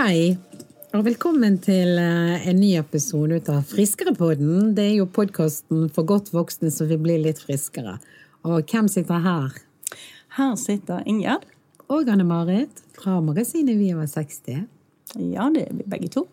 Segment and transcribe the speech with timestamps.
[0.00, 0.30] Hei,
[0.96, 4.70] og velkommen til eh, en ny episode ut av Friskerepodden.
[4.72, 7.98] Det er jo podkasten for godt voksne som vil bli litt friskere.
[8.48, 9.58] Og hvem sitter her?
[10.38, 11.44] Her sitter Ingjerd.
[11.92, 14.64] Og Anne-Marit fra magasinet Vi over 60.
[15.34, 16.24] Ja, det er vi begge to.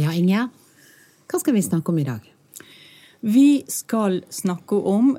[0.00, 0.56] Ja, Ingjerd,
[1.28, 2.24] hva skal vi snakke om i dag?
[3.20, 5.18] Vi skal snakke om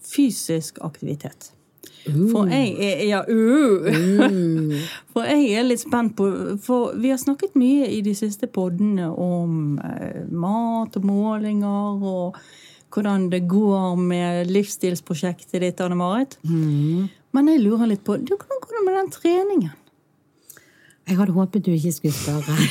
[0.00, 1.52] fysisk aktivitet.
[2.06, 3.86] For jeg er Ja, uh.
[5.12, 6.26] For jeg er litt spent på
[6.64, 12.40] For vi har snakket mye i de siste poddene om eh, mat og målinger og
[12.92, 16.36] hvordan det går med livsstilsprosjektet ditt, Anne Marit.
[17.32, 19.78] Men jeg lurer litt på Hvordan går det med den treningen?
[21.08, 22.54] Jeg hadde håpet du ikke skulle spørre.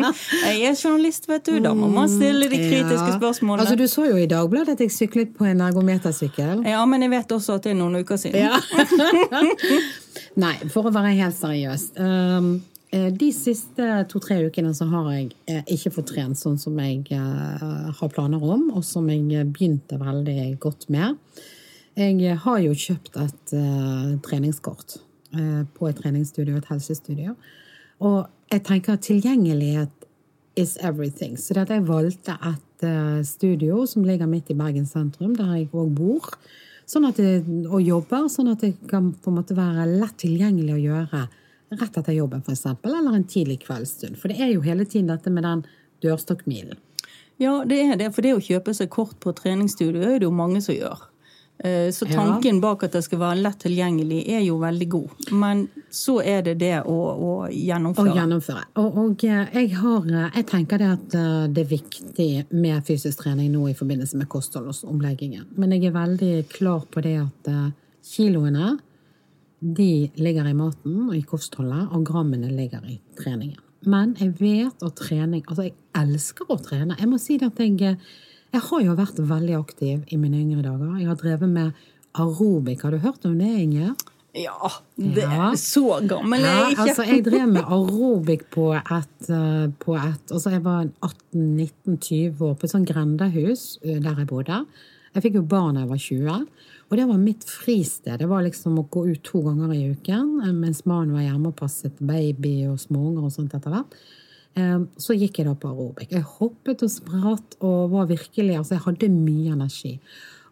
[0.00, 1.58] Jeg er journalist, vet du.
[1.62, 3.18] Da må man stille de kritiske Ja.
[3.18, 3.66] spørsmålene.
[3.66, 6.64] Altså, Du så jo i Dagbladet at jeg syklet på en ergometersykkel.
[6.66, 8.40] Ja, men jeg vet også at det er noen uker siden.
[8.40, 8.56] Ja.
[10.44, 11.90] Nei, for å være helt seriøs.
[12.00, 12.62] Um,
[12.92, 17.04] eh, de siste to-tre ukene så har jeg eh, ikke fått trent sånn som jeg
[17.12, 21.20] eh, har planer om, og som jeg begynte veldig godt med.
[21.98, 23.54] Jeg har jo kjøpt et
[24.24, 25.00] treningskort
[25.30, 27.36] på et treningsstudio, et helsestudio.
[28.00, 30.00] Og jeg tenker at tilgjengelighet
[30.56, 31.36] is everything.
[31.38, 35.52] Så det at jeg valgte et eh, studio som ligger midt i Bergen sentrum, der
[35.56, 36.32] jeg òg bor,
[36.90, 40.82] sånn det, og jobber, sånn at det kan på en måte være lett tilgjengelig å
[40.82, 41.26] gjøre
[41.78, 44.18] rett etter jobben, f.eks., eller en tidlig kveldsstund.
[44.18, 45.62] For det er jo hele tiden dette med den
[46.02, 46.80] dørstokkmilen.
[47.40, 48.10] Ja, det er det.
[48.12, 51.06] For det å kjøpe seg kort på treningsstudio er det jo mange som gjør.
[51.62, 55.10] Eh, Så tanken bak at det skal være lett tilgjengelig, er jo veldig god.
[55.36, 58.14] Men så er det det å, å Å gjennomføre.
[58.16, 58.62] gjennomføre.
[58.80, 61.16] Og, og eh, jeg, har, eh, jeg tenker det at
[61.52, 65.46] det er viktig med fysisk trening nå i forbindelse med kostholdsomleggingen.
[65.60, 67.52] Men jeg er veldig klar på det at
[68.06, 68.78] kiloene
[69.60, 73.58] de ligger i maten og i kostholdet, og grammene ligger i treningen.
[73.84, 76.96] Men jeg vet at trening Altså, jeg elsker å trene.
[77.00, 77.96] Jeg må si det at jeg,
[78.52, 80.96] jeg har jo vært veldig aktiv i mine yngre dager.
[80.98, 81.72] Jeg har drevet med
[82.18, 82.82] aerobic.
[82.82, 83.92] Har du hørt om det, Inger?
[84.34, 86.82] Ja, det er så gammel er Ja, jeg ikke.
[86.84, 92.54] altså jeg drev med aerobic på et, eh, på et altså Jeg var 18-19-20 år
[92.54, 94.60] på et sånt grendehus eh, der jeg bodde.
[95.14, 96.46] Jeg fikk jo barn da jeg var 20,
[96.90, 98.18] og det var mitt fristed.
[98.22, 101.50] Det var liksom å gå ut to ganger i uken eh, mens mannen var hjemme
[101.50, 103.98] og passet baby og småunger og sånt etter hvert.
[104.56, 106.10] Eh, Så gikk jeg da på aerobic.
[106.10, 109.98] Jeg hoppet og spratt og var virkelig Altså, jeg hadde mye energi.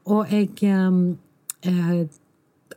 [0.06, 1.14] Og jeg eh,
[1.64, 2.08] eh,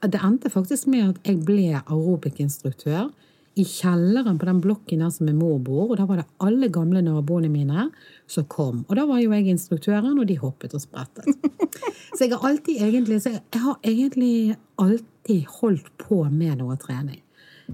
[0.01, 3.11] det endte faktisk med at jeg ble aerobic-instruktør
[3.59, 6.69] i kjelleren på den blokken der som min mor bor, og da var det alle
[6.71, 7.89] gamle naboene mine
[8.31, 8.85] som kom.
[8.87, 11.27] Og da var jo jeg instruktøren, og de hoppet og sprettet.
[12.15, 17.21] Så jeg har alltid egentlig, så jeg har egentlig alltid holdt på med noe trening.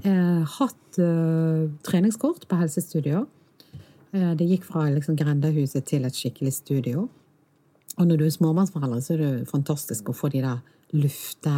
[0.06, 3.26] Eh, hatt eh, treningskort på helsestudio.
[4.18, 7.08] Eh, det gikk fra liksom grendehuset til et skikkelig studio.
[7.98, 10.60] Og når du er småbarnsforelder, så er det fantastisk å få de der
[10.98, 11.54] lufte...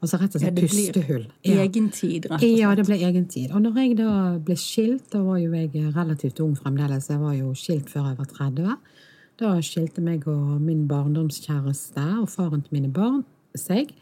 [0.00, 1.24] Altså rett og slett blir pustehull.
[1.44, 1.58] Ja.
[1.60, 2.54] Egen tid, rett og slett.
[2.56, 3.50] Ja, det ble egen tid.
[3.52, 7.34] Og når jeg da ble skilt, da var jo jeg relativt ung fremdeles, jeg var
[7.36, 8.78] jo skilt før jeg var 30,
[9.40, 13.20] da skilte meg og min barndomskjæreste og faren til mine barn
[13.60, 13.92] seg.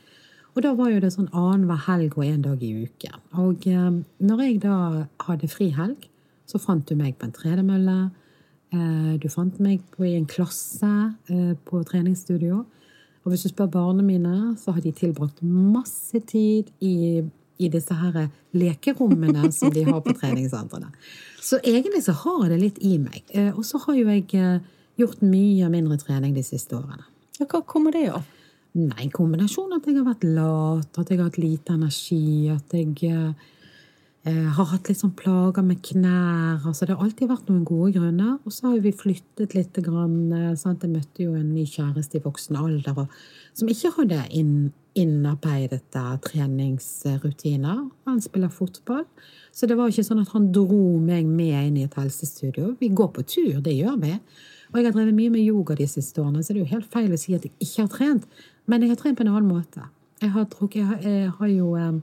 [0.54, 3.18] Og da var jo det sånn annenhver helg og en dag i uken.
[3.42, 4.78] Og eh, når jeg da
[5.26, 6.06] hadde frihelg,
[6.48, 7.98] så fant du meg på en tredemølle.
[8.72, 10.92] Eh, du fant meg på, i en klasse
[11.28, 12.62] eh, på treningsstudio.
[13.24, 17.20] Og hvis du spør barna mine, så har de tilbrakt masse tid i,
[17.60, 20.88] i disse her lekerommene som de har på treningssentrene.
[21.40, 23.22] Så egentlig så har jeg det litt i meg.
[23.36, 24.60] Eh, Og så har jo jeg
[24.98, 27.04] gjort mye mindre trening de siste årene.
[27.38, 28.24] Ja, hva kommer det av?
[28.78, 32.74] Nei, en kombinasjon at jeg har vært lat, at jeg har hatt lite energi, at
[32.76, 32.92] jeg
[34.26, 36.64] har hatt litt sånn plager med knær.
[36.66, 38.34] Altså, det har alltid vært noen gode grunner.
[38.44, 39.78] Og så har vi flyttet litt.
[39.84, 40.82] Grann, eh, sant?
[40.82, 43.08] Jeg møtte jo en ny kjæreste i voksen alder og,
[43.54, 47.90] som ikke hadde inn, innarbeidede treningsrutiner.
[48.06, 49.04] Han spiller fotball.
[49.52, 52.76] Så det var ikke sånn at han dro meg med inn i et helsestudio.
[52.80, 54.18] Vi går på tur, det gjør vi.
[54.68, 56.90] Og jeg har drevet mye med yoga de siste årene, så det er jo helt
[56.92, 58.26] feil å si at jeg ikke har trent.
[58.68, 59.86] Men jeg har trent på en annen måte.
[60.20, 61.94] Jeg har, jeg har, jeg har jo eh,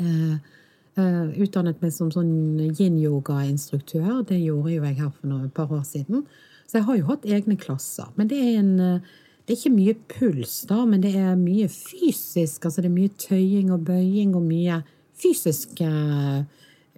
[0.00, 0.54] eh, eh,
[0.96, 4.22] utdannet meg som sånn yin-yoga-instruktør.
[4.28, 6.24] Det gjorde jo jeg her for noen, et par år siden.
[6.66, 8.08] Så jeg har jo hatt egne klasser.
[8.16, 9.16] Men det er, en, eh,
[9.46, 12.64] det er ikke mye puls, da, men det er mye fysisk.
[12.64, 14.80] Altså det er mye tøying og bøying og mye
[15.16, 16.42] fysisk eh,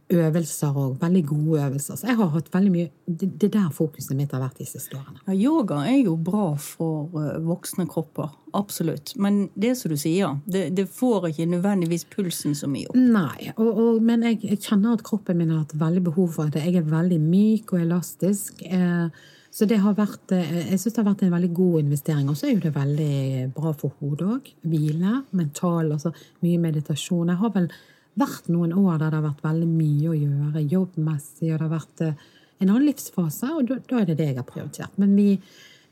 [0.09, 1.97] øvelser og veldig gode øvelser.
[1.97, 4.67] Så jeg har hatt veldig mye Det det er der fokuset mitt har vært de
[4.67, 5.21] siste årene.
[5.27, 8.29] Ja, yoga er jo bra for eh, voksne kropper.
[8.55, 9.15] Absolutt.
[9.17, 12.97] Men det som du sier, det, det får ikke nødvendigvis pulsen så mye opp.
[12.97, 16.53] Nei, og, og, men jeg, jeg kjenner at kroppen min har hatt veldig behov for
[16.53, 16.65] det.
[16.65, 18.63] Jeg er veldig myk og elastisk.
[18.65, 19.09] Eh,
[19.51, 22.29] så det har vært, eh, jeg syns det har vært en veldig god investering.
[22.29, 24.51] Og så er jo det veldig bra for hodet òg.
[24.69, 26.13] Hvile, mental, altså
[26.45, 27.33] mye meditasjon.
[27.33, 27.71] Jeg har vel
[28.19, 31.73] vært noen år der det har vært veldig mye å gjøre jobbmessig, og det har
[31.73, 32.29] vært eh,
[32.59, 34.95] en annen livsfase, og da, er det det jeg har prioritert.
[35.01, 35.29] Men vi,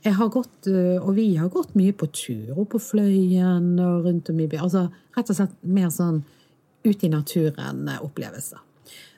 [0.07, 4.31] har gått, eh, og vi har gått mye på tur, og på Fløyen og rundt
[4.33, 4.67] om i byen.
[4.67, 4.87] Altså
[5.17, 6.23] rett og slett mer sånn
[6.87, 8.63] ut i naturen-opplevelser.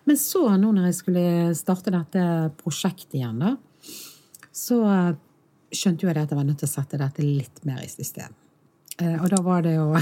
[0.08, 1.24] Men så, nå når jeg skulle
[1.56, 2.22] starte dette
[2.62, 3.56] prosjektet igjen, da,
[4.56, 4.80] så
[5.68, 8.32] skjønte jo jeg at jeg var nødt til å sette dette litt mer i system.
[8.98, 9.92] Eh, og da var det å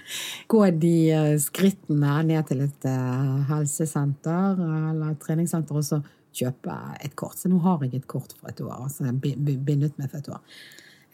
[0.52, 6.00] gå de eh, skrittene ned til et eh, helsesenter eller treningssenter og så
[6.36, 6.74] kjøpe
[7.04, 7.38] et kort.
[7.40, 8.76] Så nå har jeg et kort for et år.
[8.82, 10.60] altså bindet meg for et år.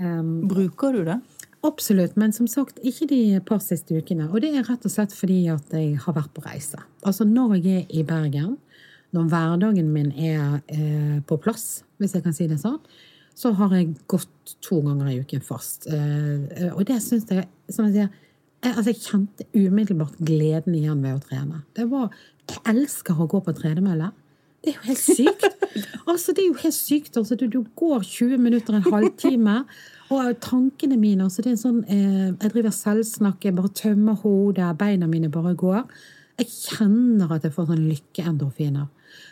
[0.03, 1.21] Um, Bruker du det?
[1.63, 4.27] Absolutt, men som sagt, ikke de par siste ukene.
[4.33, 6.81] Og det er rett og slett fordi at jeg har vært på reise.
[7.07, 8.57] Altså når jeg er i Bergen,
[9.15, 12.81] når hverdagen min er eh, på plass, hvis jeg kan si det sånn,
[13.35, 15.89] så har jeg gått to ganger i uken fast.
[15.89, 18.11] Eh, og det syns jeg som jeg sier,
[18.63, 21.63] jeg, altså jeg kjente umiddelbart gleden igjen ved å trene.
[21.75, 22.13] Det var,
[22.51, 24.11] Jeg elsker å gå på tredemølle.
[24.63, 25.47] Det er jo helt sykt!
[26.11, 27.17] altså, det er jo helt sykt.
[27.19, 29.63] Altså, du, du, går 20 minutter, en halvtime,
[30.13, 34.69] og tankene mine altså, det er sånn, eh, Jeg driver selvsnakk, jeg bare tømmer hodet,
[34.79, 35.83] beina mine bare går.
[36.39, 38.87] Jeg kjenner at jeg får sånn lykkeendorfiner.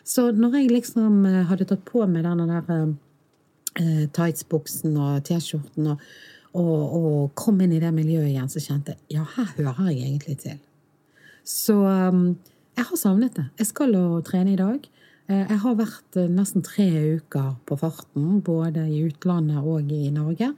[0.06, 2.90] Så når jeg liksom eh, hadde tatt på meg denne der eh,
[3.78, 6.06] eh, tightsbuksen og T-skjorten og,
[6.58, 10.06] og, og, kom inn i det miljøet igjen, så kjente jeg ja, her hører jeg
[10.08, 10.58] egentlig til.
[11.46, 12.24] Så um,
[12.76, 13.46] jeg har savnet det.
[13.60, 14.86] Jeg skal å trene i dag.
[15.30, 16.88] Eh, jeg har vært eh, nesten tre
[17.20, 20.52] uker på farten, både i utlandet og i Norge.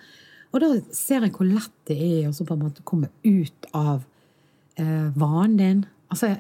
[0.53, 4.05] Og da ser jeg hvor lett det er å på en måte komme ut av
[4.81, 5.82] eh, vanen din.
[6.12, 6.35] Altså,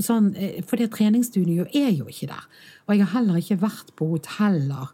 [0.00, 0.30] sånn,
[0.64, 2.46] for det treningsstudioet er jo ikke der.
[2.86, 4.88] Og jeg har heller ikke vært på hoteller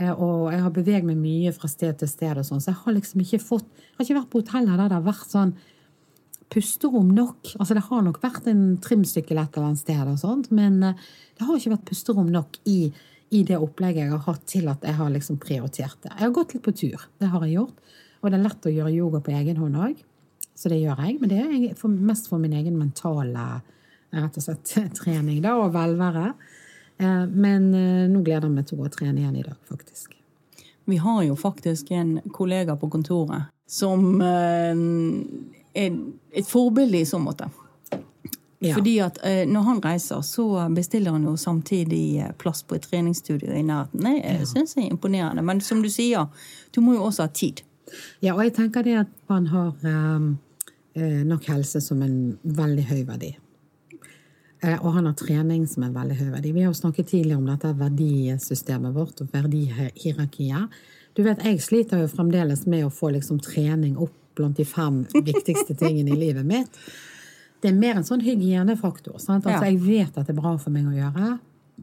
[0.00, 2.96] og jeg har beveget meg mye fra sted til sted, og sånn, så jeg har
[2.96, 5.52] liksom ikke fått Jeg har ikke vært på hoteller der det har vært sånn
[6.52, 7.54] pusterom nok.
[7.58, 11.02] Altså det har nok vært en trimsykkel et eller annet sted, og sånt, men eh,
[11.38, 12.92] det har ikke vært pusterom nok i,
[13.32, 16.12] i det opplegget jeg har hatt til at jeg har liksom prioritert det.
[16.12, 17.06] Jeg har gått litt på tur.
[17.20, 17.94] Det har jeg gjort.
[18.22, 20.02] Og det er lett å gjøre yoga på egen hånd òg.
[20.54, 21.16] Så det gjør jeg.
[21.22, 23.46] Men det er mest for min egen mentale
[24.12, 26.32] rett og slett, trening da, og velvære.
[27.02, 29.56] Eh, men eh, nå gleder jeg meg til å gå og trene igjen i dag,
[29.68, 30.14] faktisk.
[30.90, 34.84] Vi har jo faktisk en kollega på kontoret som eh,
[35.72, 35.98] er
[36.32, 37.48] et forbilde i så måte.
[38.62, 38.76] Ja.
[38.76, 39.16] Fordi at
[39.50, 44.04] Når han reiser, så bestiller han jo samtidig plass på et treningsstudio i nærheten.
[44.06, 44.44] Det ja.
[44.46, 45.42] syns jeg er imponerende.
[45.42, 46.28] Men som du sier,
[46.70, 47.64] du må jo også ha tid.
[48.22, 49.74] Ja, og jeg tenker det at man har
[51.26, 53.32] nok helse som en veldig høy verdi.
[54.62, 56.54] Eh, og han har trening som er veldig høy verdi.
[56.54, 60.82] Vi har jo snakket tidligere om dette verdisystemet vårt og verdihierarkiet.
[61.14, 65.02] Du vet, Jeg sliter jo fremdeles med å få liksom trening opp blant de fem
[65.12, 66.78] viktigste tingene i livet mitt.
[67.60, 69.18] Det er mer en sånn hygienefaktor.
[69.20, 69.46] Sant?
[69.46, 71.38] Altså, Jeg vet at det er bra for meg å gjøre.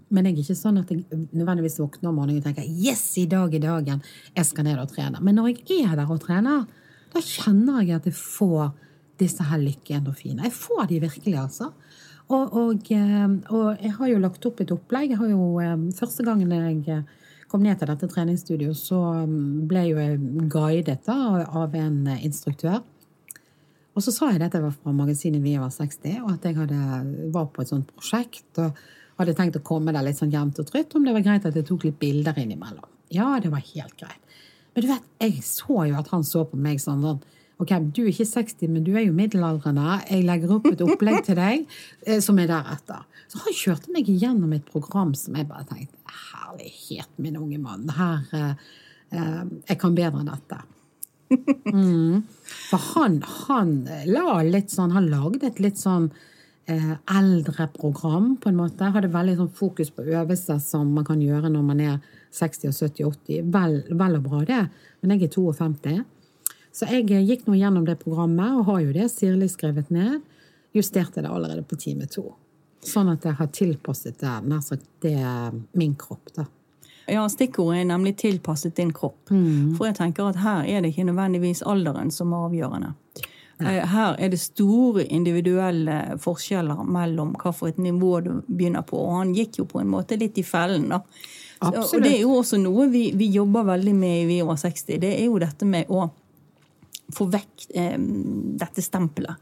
[0.10, 3.26] Men jeg er ikke sånn at jeg nødvendigvis våkner om morgenen og tenker yes, i
[3.26, 4.04] dag er dagen
[4.36, 5.22] jeg skal ned og trene.
[5.22, 6.66] Men når jeg er der og trener,
[7.14, 8.72] da kjenner jeg at jeg får
[9.20, 10.48] disse her lykkeendorfinene.
[10.48, 11.72] Jeg får de virkelig, altså.
[12.30, 15.16] Og, og, eh, og, jeg har jo lagt opp et opplegg.
[15.16, 19.66] Jeg har jo, eh, første gangen jeg eh, kom ned til dette treningsstudioet, så ble
[19.72, 20.20] ble jo jeg
[20.54, 21.18] guidet da,
[21.50, 22.84] av en instruktør.
[23.98, 26.56] Og så sa jeg at dette var fra magasinet Vi over 60, og at jeg
[26.60, 26.78] hadde,
[27.34, 28.78] var på et sånt prosjekt og
[29.18, 31.58] hadde tenkt å komme der litt sånn jevnt og trutt, om det var greit at
[31.58, 32.86] jeg tok litt bilder innimellom.
[33.12, 34.22] Ja, det var helt greit.
[34.76, 37.20] Men du vet, jeg så jo at han så på meg sånn sånn
[37.60, 39.98] Ok, du er ikke 60, men du er jo middelaldrende.
[40.08, 41.66] Jeg legger opp et opplegg til deg
[42.08, 43.04] eh, som er deretter.
[43.28, 47.84] Så han kjørte meg igjennom et program som jeg bare tenkte Herlighet, min unge mann.
[47.94, 48.70] Her eh,
[49.12, 50.62] eh, Jeg kan bedre enn dette.
[51.70, 52.24] Mm.
[52.72, 53.74] For han, han
[54.10, 56.08] la litt sånn Han lagde et litt sånn
[56.66, 58.88] eh, eldre program, på en måte.
[58.96, 62.00] Hadde veldig sånn fokus på øvelser som man kan gjøre når man er
[62.40, 62.80] 60 og
[63.20, 63.52] 70-80.
[63.52, 64.64] Vel, vel og bra, det.
[65.02, 66.00] Men jeg er 52.
[66.76, 70.22] Så jeg gikk nå gjennom det programmet, og har jo det sirlig skrevet ned.
[70.76, 72.28] Justerte det allerede på time to.
[72.86, 75.18] Sånn at jeg har tilpasset det, nær sagt det
[75.76, 76.46] min kropp, da.
[77.10, 79.32] Ja, stikkordet er nemlig tilpasset din kropp.
[79.34, 79.74] Mm.
[79.78, 82.94] For jeg tenker at her er det ikke nødvendigvis alderen som er avgjørende.
[83.60, 89.02] Eh, Her er det store individuelle forskjeller mellom hva for et nivå du begynner på.
[89.02, 91.02] Og han gikk jo på en måte litt i fellen, da.
[91.60, 91.94] Absolutt.
[91.98, 95.00] Og det er jo også noe vi, vi jobber veldig med i Vi over 60.
[95.02, 96.06] Det er jo dette med å
[97.16, 97.98] få vekk eh,
[98.62, 99.38] dette stempelet.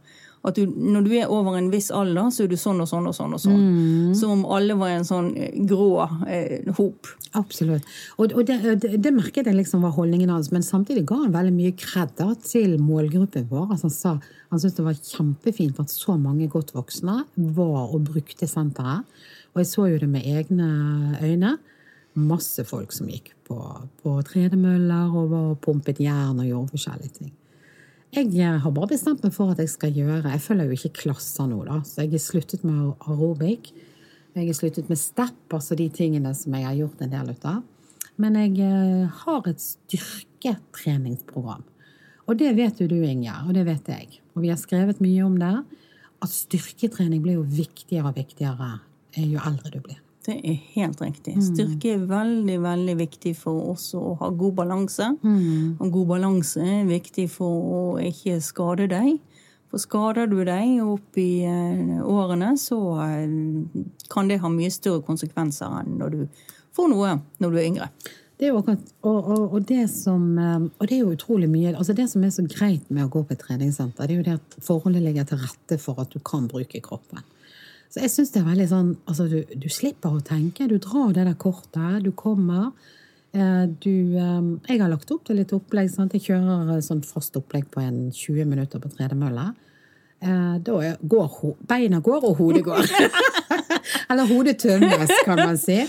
[0.47, 3.09] At du, når du er over en viss alder, så er du sånn og sånn
[3.09, 3.33] og sånn.
[3.36, 3.57] og sånn.
[3.57, 4.12] Mm.
[4.15, 7.09] Som om alle var en sånn eh, grå eh, hop.
[7.36, 7.88] Absolutt.
[8.15, 11.36] Og, og det, det, det merket jeg liksom var holdningen hans, men samtidig ga han
[11.36, 13.71] veldig mye kred til målgruppen vår.
[13.74, 14.13] Altså han sa
[14.47, 17.24] han syntes det var kjempefint at så mange godt voksne
[17.57, 19.03] var og brukte senteret.
[19.51, 20.69] Og jeg så jo det med egne
[21.19, 21.57] øyne.
[22.17, 23.57] Masse folk som gikk på,
[24.01, 27.33] på tredemøller og var pumpet jern og gjorde forskjellige ting.
[28.16, 31.02] Jeg eh, har bare bestemt meg for at jeg skal gjøre Jeg følger jo ikke
[31.04, 33.74] klasser nå, da, så jeg har sluttet med aerobic.
[34.38, 37.50] Jeg har sluttet med step, altså de tingene som jeg har gjort en del ut
[37.50, 37.66] av.
[38.22, 41.66] Men jeg eh, har et styrketreningsprogram.
[42.28, 44.22] Og det vet jo du, Ingjerd, og det vet jeg.
[44.36, 45.54] Og vi har skrevet mye om det.
[46.24, 48.78] At styrketrening blir jo viktigere og viktigere
[49.16, 50.00] eh, jo eldre du blir.
[50.27, 51.38] Det er helt riktig.
[51.39, 55.07] Styrke er veldig veldig viktig for oss å ha god balanse.
[55.79, 59.15] Og god balanse er viktig for å ikke skade deg.
[59.72, 63.25] For skader du deg opp i eh, årene, så eh,
[64.12, 66.46] kan det ha mye større konsekvenser enn når du
[66.77, 67.89] får noe når du er yngre.
[68.38, 71.50] Det er jo akkurat, og, og, og, det som, eh, og det er jo utrolig
[71.51, 74.22] mye altså Det som er så greit med å gå på et treningssenter, det er
[74.22, 77.25] jo det at forholdet ligger til rette for at du kan bruke kroppen.
[77.98, 80.68] Så jeg synes det er veldig sånn, altså du, du slipper å tenke.
[80.70, 82.68] Du drar det der kortet, du kommer.
[83.34, 85.89] eh, Du, eh, jeg har lagt opp til litt opplegg.
[85.89, 86.13] Sant?
[86.13, 89.48] Jeg kjører eh, sånn fast opplegg på en 20 minutter på tredemølle.
[90.22, 92.86] Da er- går beina går, og hodet går.
[94.10, 95.80] Eller hodet tømmes, kan man si.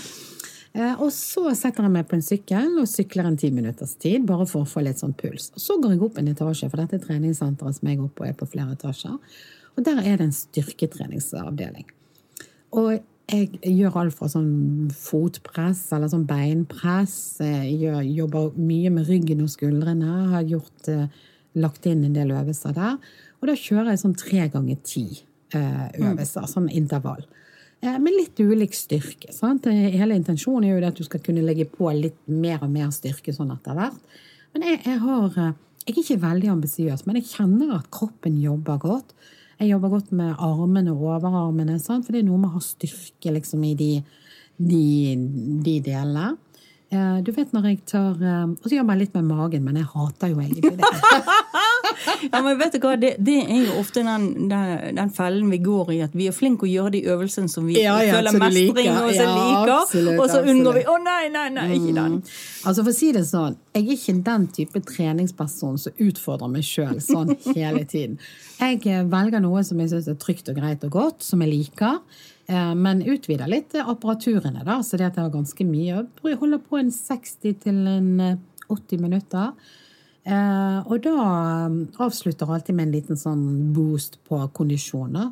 [1.01, 4.45] Og så setter jeg meg på en sykkel og sykler en ti minutters tid, bare
[4.45, 5.49] for å få litt sånn puls.
[5.57, 8.35] Og så går jeg opp en etasje, for dette treningssenteret som jeg går på, er
[8.37, 9.17] på flere etasjer.
[9.77, 11.89] Og der er det en styrketreningsavdeling.
[12.77, 12.99] Og
[13.29, 17.17] jeg gjør alt fra sånn fotpress eller sånn beinpress.
[17.43, 20.05] Jeg gjør, jobber mye med ryggen og skuldrene.
[20.05, 21.07] Jeg Har gjort, eh,
[21.55, 22.97] lagt inn en del øvelser der.
[23.41, 25.23] Og da kjører jeg sånn tre ganger ti
[25.53, 27.23] øvelser, øvelser, sånn intervall.
[27.81, 29.31] Eh, med litt ulik styrke.
[29.33, 29.67] Sant?
[29.67, 32.89] Eh, Hele intensjonen er jo at du skal kunne legge på litt mer og mer
[32.91, 33.99] styrke sånn etter hvert.
[34.53, 35.53] Men jeg, jeg har eh,
[35.87, 39.13] Jeg er ikke veldig ambisiøs, men jeg kjenner at kroppen jobber godt.
[39.59, 42.05] Jeg jobber godt med armene og overarmene, sant?
[42.05, 43.89] for det er noe med å ha styrke liksom, i de,
[44.55, 44.83] de,
[45.65, 46.29] de delene.
[46.91, 49.75] Eh, Du vet når jeg tar eh, Og så jobber jeg litt med magen, men
[49.81, 50.93] jeg hater jo egentlig det.
[52.33, 55.57] Ja, men vet du hva, Det, det er jo ofte den, den, den fellen vi
[55.63, 58.37] går i, at vi er flinke å gjøre de øvelsene som vi Ja, ja, føler
[58.39, 58.99] mestring liker.
[59.03, 62.17] og så liker, absolutt, og så unngår vi Å, Å nei, nei, nei, ikke den.
[62.69, 66.65] Altså For å si det sånn, jeg er ikke den type treningsperson som utfordrer meg
[66.67, 68.17] sjøl sånn hele tiden.
[68.59, 71.53] Jeg eh, velger noe som jeg syns er trygt og greit og godt, som jeg
[71.53, 71.99] liker.
[72.49, 76.05] eh, Men utvider litt eh, apparaturene, da, så det at jeg har ganske mye.
[76.27, 78.35] Jeg holder på en 60 til en eh,
[78.69, 79.53] 80 minutter.
[80.25, 85.31] Eh, Og da eh, avslutter jeg alltid med en liten sånn boost på kondisjoner.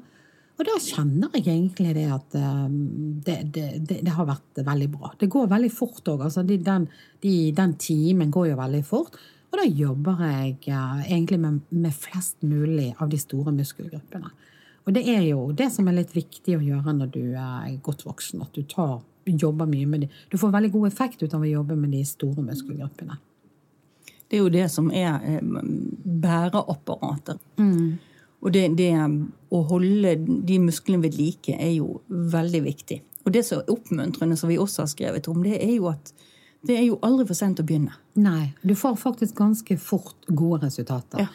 [0.58, 2.67] Og da kjenner jeg egentlig det at eh,
[3.27, 5.12] det, det, det, det har vært veldig bra.
[5.20, 6.24] Det går veldig fort òg.
[6.29, 6.88] Altså, de, den,
[7.22, 9.20] de, den timen går jo veldig fort.
[9.51, 14.34] Og da jobber jeg eh, egentlig med, med flest mulig av de store muskelgruppene.
[14.88, 18.06] Og det er jo det som er litt viktig å gjøre når du er godt
[18.08, 18.41] voksen.
[18.46, 20.10] At du tar, jobber mye med de.
[20.32, 23.17] Du får veldig god effekt ut av å jobbe med de store muskelgruppene.
[24.27, 25.39] Det er jo det som er
[26.03, 27.39] bæreapparatet.
[27.57, 27.98] Mm.
[28.43, 28.91] Og det, det
[29.50, 30.15] å holde
[30.48, 33.00] de musklene ved like er jo veldig viktig.
[33.25, 36.13] Og det som er oppmuntrende, som vi også har skrevet om, det er jo at
[36.67, 37.96] det er jo aldri for sent å begynne.
[38.19, 41.24] Nei, du får faktisk ganske fort gode resultater.
[41.24, 41.27] Ja.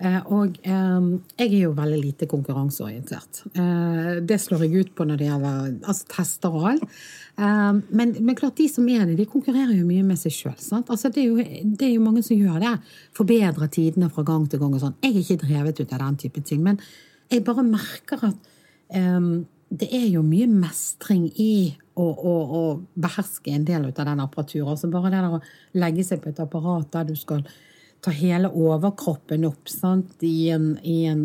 [0.00, 3.42] Eh, og eh, jeg er jo veldig lite konkurranseorientert.
[3.52, 7.02] Eh, det slår jeg ut på når det gjelder altså, tester og alt.
[7.40, 10.56] Men, men klart, de som er det, de konkurrerer jo mye med seg sjøl.
[10.80, 11.24] Altså, det,
[11.64, 12.74] det er jo mange som gjør det.
[13.16, 14.98] Forbedrer tidene fra gang til gang og sånn.
[15.00, 16.60] Jeg er ikke drevet ut av den type ting.
[16.66, 16.82] Men
[17.32, 18.50] jeg bare merker at
[18.92, 19.30] um,
[19.72, 22.62] det er jo mye mestring i å, å, å
[23.00, 24.74] beherske en del av den apparaturen.
[24.74, 25.42] Altså bare det der å
[25.80, 27.46] legge seg på et apparat der du skal
[28.04, 30.16] ta hele overkroppen opp sant?
[30.24, 31.22] i en, i en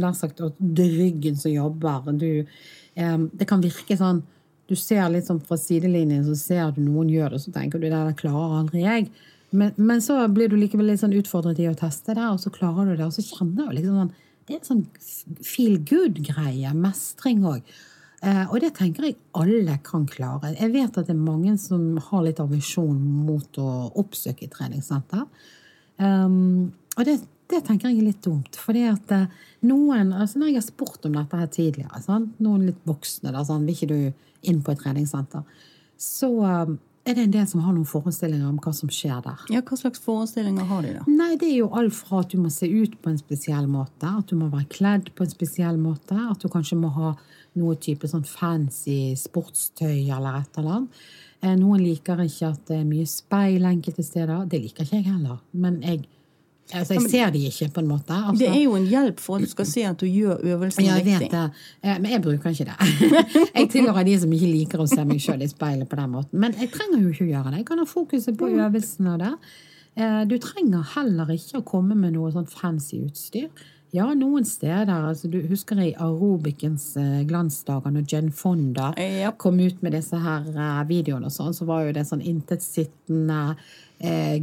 [0.00, 2.10] nær sagt, at det er ryggen som jobber.
[2.18, 2.46] Du,
[2.94, 4.24] eh, det kan virke sånn
[4.70, 7.88] Du ser litt sånn fra sidelinjen, så ser du noen gjør det, så tenker du
[7.88, 9.08] det der klarer aldri jeg.
[9.50, 12.52] Men, men så blir du likevel litt sånn utfordret i å teste det, og så
[12.54, 13.08] klarer du det.
[13.08, 14.12] Og så kjenner du liksom sånn
[14.46, 16.70] Det er en sånn feel good-greie.
[16.74, 17.66] Mestring òg.
[18.22, 20.52] Eh, og det tenker jeg alle kan klare.
[20.54, 25.24] Jeg vet at det er mange som har litt avisjon mot å oppsøke treningssenter.
[26.00, 28.58] Um, og det det tenker jeg er litt dumt.
[28.58, 29.30] Fordi at eh,
[29.66, 32.36] noen altså Når jeg har spurt om dette her tidligere, sant?
[32.42, 35.42] noen litt voksne da, sånn, vil ikke du inn på et treningssenter,
[36.00, 39.42] så um, er det en del som har noen forestillinger om hva som skjer der.
[39.52, 41.04] Ja, Hva slags forestillinger har de, da?
[41.10, 44.08] Nei, det er jo alt fra at du må se ut på en spesiell måte,
[44.08, 47.12] at du må være kledd på en spesiell måte, at du kanskje må ha
[47.60, 51.04] noe type sånn fancy sportstøy eller et eller annet.
[51.42, 54.46] Eh, Noen liker ikke at det er mye speil enkelte steder.
[54.50, 55.38] Det liker ikke jeg heller.
[55.52, 56.02] Men jeg,
[56.74, 58.12] altså, jeg ser de ikke, på en måte.
[58.18, 60.84] Altså, Det er jo en hjelp for at du skal se at du gjør øvelsen
[60.84, 61.30] ja, jeg vet riktig.
[61.30, 62.76] det, Eh, men jeg bruker ikke det.
[63.56, 66.38] jeg tilhører de som ikke liker å se meg sjøl i speilet på den måten.
[66.44, 67.62] Men jeg trenger jo ikke å gjøre det.
[67.62, 69.32] Jeg kan ha fokuset på øvelsen av det.
[69.96, 73.48] Eh, Du trenger heller ikke å komme med noe sånn fancy utstyr.
[73.92, 74.90] Ja, noen steder.
[75.08, 79.32] altså Du husker i aerobikens eh, glansdager når Jen Fonda Ja.
[79.32, 83.56] kom ut med disse her eh, videoene og sånn, så var jo det sånn intetsittende
[84.00, 84.38] eh,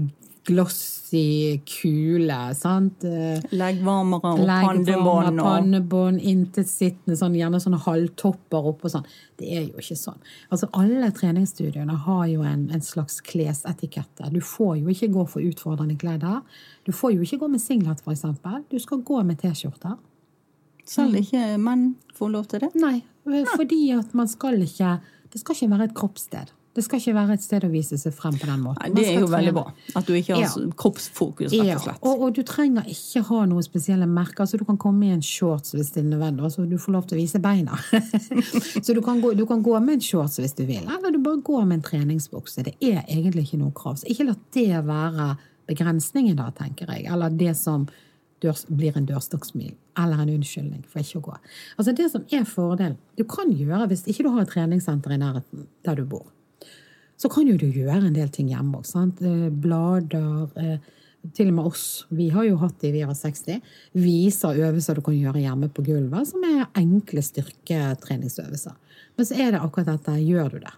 [0.47, 3.03] glossy kule, sant?
[3.03, 5.39] Eh, Leggvarmere og pannebånd.
[5.39, 5.43] Og...
[5.43, 9.07] pannebånd, intetsittende, sånn, gjerne sånne halvtopper oppå sånn.
[9.39, 10.19] Det er jo ikke sånn.
[10.49, 14.31] Altså, alle treningsstudiene har jo en, en slags klesetikette.
[14.33, 16.63] Du får jo ikke gå for utfordrende klær der.
[16.87, 18.63] Du får jo ikke gå med singlet, eksempel.
[18.71, 19.97] Du skal gå med T-skjorter.
[20.87, 22.71] Selv ikke menn får lov til det?
[22.79, 23.01] Nei,
[23.51, 26.53] fordi at man skal ikke Det skal ikke være et kroppssted.
[26.77, 28.93] Det skal ikke være et sted å vise seg frem på den måten.
[28.93, 29.63] Det er jo veldig bra.
[29.97, 30.67] At du ikke har Ja.
[30.77, 31.99] kroppsfokus, rett og slett.
[32.05, 34.45] og, og du trenger ikke ha noen spesielle merker.
[34.45, 36.45] Altså, du kan komme i en shorts hvis det er nødvendig.
[36.45, 37.75] Altså, du får lov til å vise beina.
[38.85, 41.19] så du kan, gå, du kan gå med en shorts hvis du vil, eller du
[41.25, 42.63] bare går med en treningsbukse.
[42.69, 43.97] Det er egentlig ikke noe krav.
[43.97, 45.31] Så ikke la det være
[45.67, 47.07] begrensningen, da, tenker jeg.
[47.11, 47.87] Eller det som
[48.43, 49.73] dørs, blir en dørstokksmil.
[49.97, 51.35] Eller en unnskyldning for ikke å gå.
[51.81, 55.17] Altså Det som er fordelen Du kan gjøre, hvis ikke du har et treningssenter i
[55.17, 56.27] nærheten der du bor,
[57.17, 59.23] så kan jo du gjøre en del ting hjemme òg.
[59.63, 60.47] Blader.
[60.55, 60.93] Eh,
[61.33, 62.05] til og med oss.
[62.13, 63.61] Vi har jo hatt de vi var 60.
[63.97, 68.75] Viser øvelser du kan gjøre hjemme på gulvet, som er enkle styrketreningsøvelser.
[69.17, 70.17] Men så er det akkurat dette.
[70.23, 70.73] Gjør du det?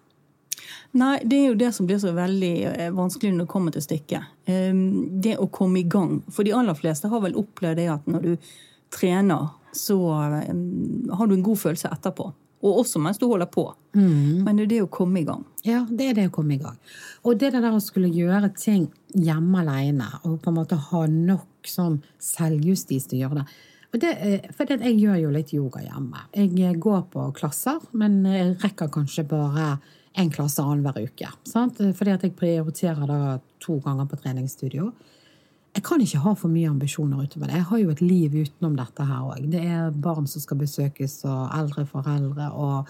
[0.98, 3.86] Nei, det er jo det som blir så veldig eh, vanskelig når det kommer til
[3.86, 4.34] stykket.
[4.50, 6.20] Ehm, Det å komme i gang.
[6.33, 8.51] For de aller fleste har vel opplevd det at når du
[8.94, 10.00] trener, så
[10.42, 12.31] ehm, har du en god følelse etterpå.
[12.61, 13.63] Og også mens du holder på.
[13.93, 15.45] Men det er det å komme i gang.
[15.63, 16.75] Ja, det er det å komme i gang.
[17.24, 21.48] Og det der å skulle gjøre ting hjemme alene, og på en måte ha nok
[21.63, 23.45] sånn selvjustis til å gjøre det.
[24.01, 26.19] Det er- for det, jeg gjør jo litt yoga hjemme.
[26.33, 29.79] Jeg går på klasser, men jeg rekker kanskje bare
[30.17, 31.27] én klasse annenhver uke.
[31.45, 31.77] Sant?
[31.77, 34.91] Fordi at jeg prioriterer da to ganger på treningsstudio.
[35.75, 37.60] Jeg kan ikke ha for mye ambisjoner utover det.
[37.60, 39.46] Jeg har jo et liv utenom dette her òg.
[39.53, 42.90] Det er barn som skal besøkes, og eldre foreldre, og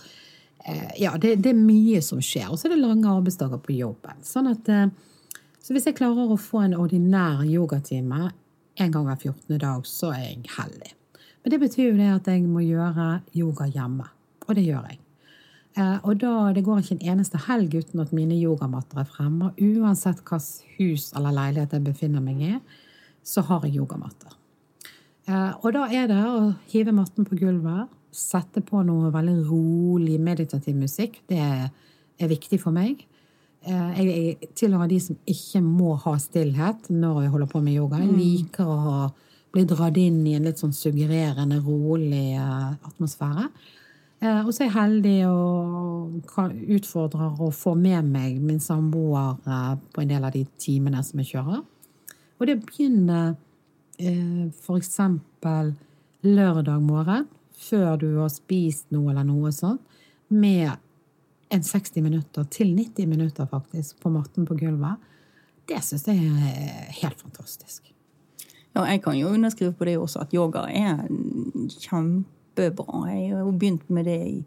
[0.63, 2.47] eh, Ja, det, det er mye som skjer.
[2.49, 4.23] Og så er det lange arbeidsdager på jobben.
[4.23, 4.87] Sånn at eh,
[5.59, 8.29] Så hvis jeg klarer å få en ordinær yogatime
[8.79, 9.59] en gang hver 14.
[9.59, 10.95] dag, så er jeg heldig.
[11.43, 14.07] Men det betyr jo det at jeg må gjøre yoga hjemme.
[14.47, 15.01] Og det gjør jeg.
[15.77, 19.45] Eh, Og da, Det går ikke en eneste helg uten at mine yogamatter er fremme.
[19.51, 22.59] Og uansett hvilket hus eller leilighet jeg befinner meg i,
[23.23, 24.33] så har jeg yogamatter.
[25.27, 30.19] Eh, Og da er det å hive matten på gulvet, sette på noe veldig rolig,
[30.19, 31.19] meditativ musikk.
[31.27, 33.05] Det er viktig for meg.
[33.63, 37.97] Eh, Jeg tilhører de som ikke må ha stillhet når jeg holder på med yoga.
[37.99, 39.11] Jeg liker å
[39.51, 43.49] bli dratt inn i en litt sånn suggererende, rolig atmosfære.
[44.21, 49.75] Eh, Og så er jeg heldig og utfordrer å få med meg min samboer eh,
[49.93, 51.61] på en del av de timene som jeg kjører.
[52.39, 53.35] Og det begynner
[53.99, 55.73] eh, for eksempel
[56.25, 57.29] lørdag morgen,
[57.59, 59.83] før du har spist noe eller noe sånt,
[60.29, 60.69] med
[61.49, 64.99] en 60 minutter til 90 minutter faktisk på matten på gulvet.
[65.69, 67.87] Det syns jeg er helt fantastisk.
[68.75, 71.07] Ja, jeg kan jo underskrive på det også, at yoga er
[72.55, 73.07] kjempebra.
[73.13, 74.43] Jeg har jo begynt med det i,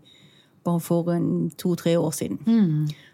[0.64, 2.38] bare for en to-tre år siden.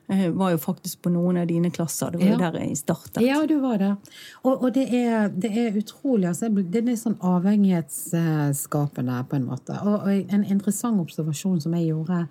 [0.08, 2.10] Jeg var jo faktisk på noen av dine klasser.
[2.12, 2.50] Det var jo Ja.
[2.50, 3.22] der jeg startet.
[3.22, 3.96] Ja, du var det.
[4.42, 6.26] Og, og det, er, det er utrolig.
[6.28, 9.72] Altså, det er litt sånn avhengighetsskapende på en måte.
[9.84, 12.26] Og, og en interessant observasjon som jeg gjorde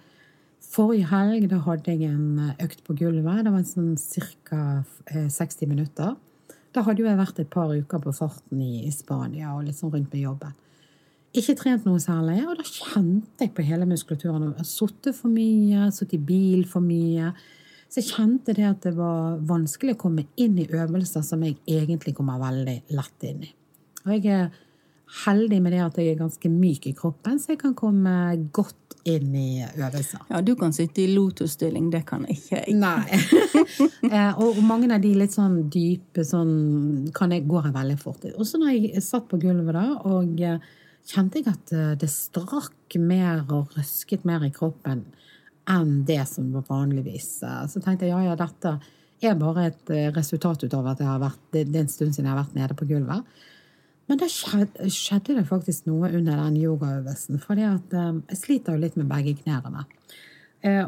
[0.68, 3.44] forrige helg, da hadde jeg en økt på gulvet.
[3.46, 3.98] Det var sånn
[4.44, 4.84] ca.
[5.14, 6.16] 60 minutter.
[6.76, 9.76] Da hadde jo jeg vært et par uker på farten i, i Spania og litt
[9.80, 10.52] sånn rundt med jobben.
[11.36, 14.54] Ikke trent noe særlig, og da kjente jeg på hele muskulaturen.
[14.58, 17.34] Jeg Sittet for mye, sittet i bil for mye.
[17.88, 21.60] Så jeg kjente det at det var vanskelig å komme inn i øvelser som jeg
[21.68, 23.52] egentlig kommer veldig lett inn i.
[24.06, 24.50] Og jeg er
[25.26, 28.14] heldig med det at jeg er ganske myk i kroppen, så jeg kan komme
[28.56, 30.26] godt inn i øvelser.
[30.32, 32.76] Ja, du kan sitte i lotusstilling, det kan ikke jeg.
[32.80, 33.06] Nei.
[34.08, 38.24] Eh, og mange av de litt sånn dype sånn kan jeg, går jeg veldig fort
[38.24, 38.32] i.
[38.40, 40.62] Og så når jeg satt på gulvet da, og eh,
[41.08, 45.06] kjente jeg at eh, det strakk mer og røsket mer i kroppen
[45.68, 47.42] enn det som var vanligvis.
[47.44, 48.78] Eh, Så tenkte jeg ja, ja, dette
[49.24, 52.36] er bare et eh, resultat ut av at vært, det er en stund siden jeg
[52.36, 53.40] har vært nede på gulvet.
[54.08, 57.42] Men da skjedde, det faktisk noe under den yogaøvelsen.
[57.44, 59.84] For jeg sliter jo litt med begge knærne.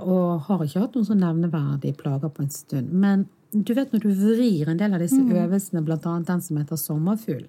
[0.08, 2.94] Og har ikke hatt noen sånn nevneverdige plager på en stund.
[2.96, 6.62] Men du vet når du vrir en del av disse øvelsene, blant annet den som
[6.62, 7.44] heter sommerfugl,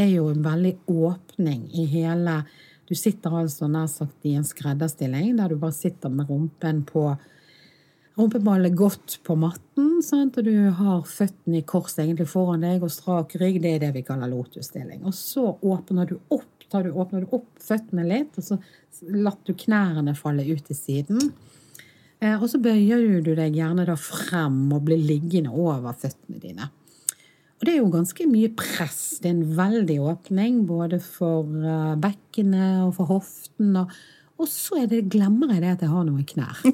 [0.00, 2.42] er jo en veldig åpning i hele
[2.88, 7.06] Du sitter altså nær sagt i en skredderstilling, der du bare sitter med rumpen på
[8.18, 10.36] rumpeballet godt på matten, sant?
[10.36, 13.62] og du har føttene i kors egentlig foran deg og strak rygg.
[13.62, 15.00] Det er det vi kaller lotusstilling.
[15.08, 18.60] Og så åpner du opp, tar du, åpner du opp føttene litt, og så
[19.08, 21.32] lar du knærne falle ut til siden.
[22.20, 26.68] Eh, Og så bøyer du deg gjerne da frem og blir liggende over føttene dine.
[27.62, 29.20] Og det er jo ganske mye press.
[29.22, 33.76] Det er en veldig åpning både for eh, bekkenet og for hoften.
[33.78, 33.92] Og,
[34.42, 36.58] og så er det, glemmer jeg det at jeg har noen knær.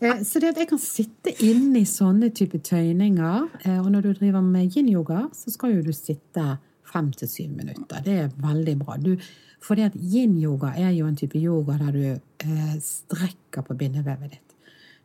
[0.00, 4.06] Eh, Så det at jeg kan sitte inne i sånne type tøyninger, eh, og når
[4.06, 6.44] du driver med yin-yoga, så skal jo du sitte
[6.88, 8.00] fem til syv minutter.
[8.06, 8.96] Det er veldig bra.
[8.96, 9.18] Du,
[9.60, 14.56] fordi at yin-yoga er jo en type yoga der du eh, strekker på bindevevet ditt.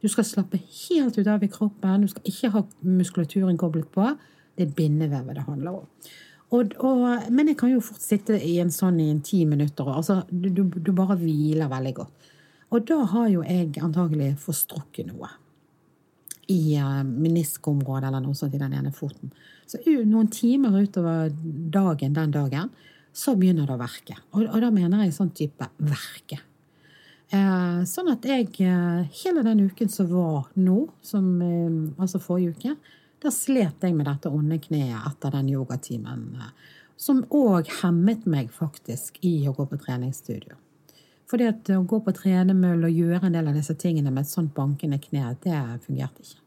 [0.01, 4.07] Du skal slappe helt ut av i kroppen, du skal ikke ha muskulaturen koblet på.
[4.55, 6.09] Det er bindevevet det handler om.
[6.51, 9.87] Og, og, men jeg kan jo fort sitte i en sånn i en ti minutter.
[9.87, 12.27] og Altså, du, du, bare hviler veldig godt.
[12.71, 15.29] Og da har jo jeg antagelig forstrukket noe
[16.51, 19.31] i uh, meniskområdet eller noe sånt i den ene foten.
[19.69, 21.31] Så uh, noen timer utover
[21.71, 22.71] dagen den dagen,
[23.15, 24.17] så begynner det å verke.
[24.35, 26.41] Og, og da mener jeg sånn type verke.
[27.31, 32.57] Eh, sånn at jeg eh, hele den uken som var nå, som, eh, altså forrige
[32.57, 32.73] uke,
[33.21, 36.25] da slet jeg med dette onde kneet etter den yogatimen.
[36.41, 36.51] Eh,
[37.01, 40.57] som òg hemmet meg faktisk i å gå på treningsstudio.
[41.31, 44.31] Fordi at å gå på tredemølle og gjøre en del av disse tingene med et
[44.31, 46.41] sånt bankende kne, det fungerte ikke.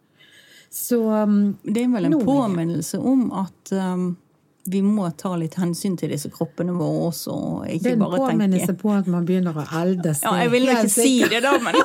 [0.74, 4.16] Så um, Det er vel en påminnelse om at um,
[4.64, 7.34] vi må ta litt hensyn til disse kroppene våre også.
[7.34, 10.22] og ikke det er en bare påminnelse tenke på at man begynner å eldes.
[10.24, 11.78] Ja, jeg ville ikke si det, da, men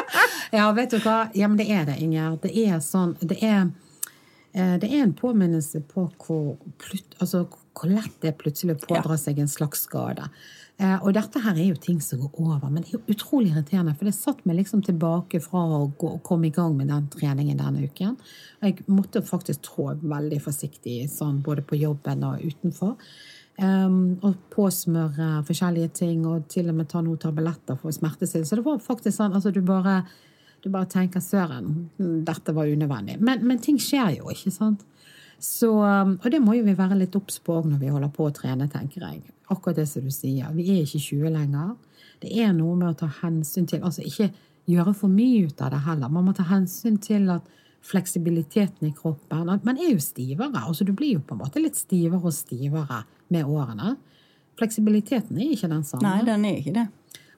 [0.58, 1.24] Ja, vet du hva?
[1.34, 2.36] Ja, men det er det, Inger.
[2.42, 3.70] Det er sånn Det er,
[4.54, 6.56] det er en påminnelse på hvor,
[7.18, 10.28] altså, hvor lett det er plutselig å pådra seg en slags skade.
[10.76, 13.52] Eh, Og dette her er jo ting som går over, men det er jo utrolig
[13.52, 13.94] irriterende.
[13.94, 17.60] For det satt meg liksom tilbake fra å gå, komme i gang med den treningen
[17.60, 18.16] denne uken.
[18.60, 22.96] Og jeg måtte faktisk trå veldig forsiktig, sånn både på jobben og utenfor.
[23.54, 28.50] Um, og påsmøre forskjellige ting, og til og med ta noen tabletter for smertestillende.
[28.50, 30.00] Så det var faktisk sånn altså du bare,
[30.64, 33.18] du bare tenker søren, dette var unødvendig.
[33.20, 34.84] Men, men ting skjer jo, ikke sant?
[35.44, 38.28] Så, um, og det må jo vi være litt obs på når vi holder på
[38.28, 39.20] å trene, tenker jeg.
[39.52, 40.48] Akkurat det som du sier.
[40.56, 41.74] Vi er ikke 20 lenger.
[42.22, 44.30] Det er noe med å ta hensyn til Altså ikke
[44.70, 46.12] gjøre for mye ut av det heller.
[46.12, 47.50] Man må ta hensyn til at
[47.84, 50.64] fleksibiliteten i kroppen at Man er jo stivere.
[50.64, 53.96] altså Du blir jo på en måte litt stivere og stivere med årene.
[54.56, 56.06] Fleksibiliteten er ikke den samme.
[56.06, 56.88] Nei, den er ikke det.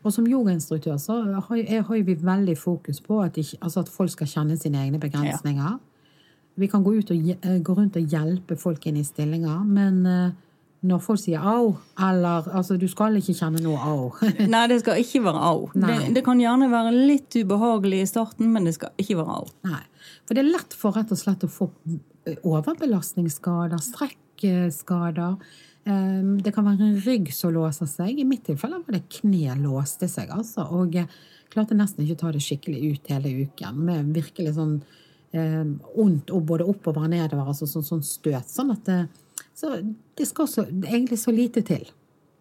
[0.04, 1.16] Og som yogainstruktør så
[1.48, 4.78] har, jeg- har vi veldig fokus på at, ikke, altså at folk skal kjenne sine
[4.84, 5.78] egne begrensninger.
[6.56, 10.06] Vi kan gå, ut og, eh, gå rundt og hjelpe folk inn i stillinger, men
[10.06, 10.30] eh,
[10.86, 14.12] når folk sier au, eller altså du skal ikke kjenne noe au.
[14.54, 15.66] Nei, det skal ikke være au.
[15.74, 19.46] Det, det kan gjerne være litt ubehagelig i starten, men det skal ikke være au.
[19.64, 19.82] Nei.
[20.26, 21.68] For det er lett for rett og slett å få
[22.26, 25.36] eh, overbelastningsskader, strekkskader.
[25.86, 28.18] Eh, Det kan være en rygg som låser seg.
[28.18, 30.66] I mitt tilfelle var det kne låste seg, altså.
[30.74, 31.06] Og jeg
[31.52, 33.78] klarte nesten ikke å ta det skikkelig ut hele uken.
[33.86, 34.80] Med virkelig sånn
[35.32, 35.62] eh,
[35.94, 38.50] vondt eh, både oppover og nedover, altså sånn, sånn støt.
[38.50, 38.98] Sånn at det,
[39.56, 39.76] så
[40.16, 41.86] det skal så, egentlig så lite til.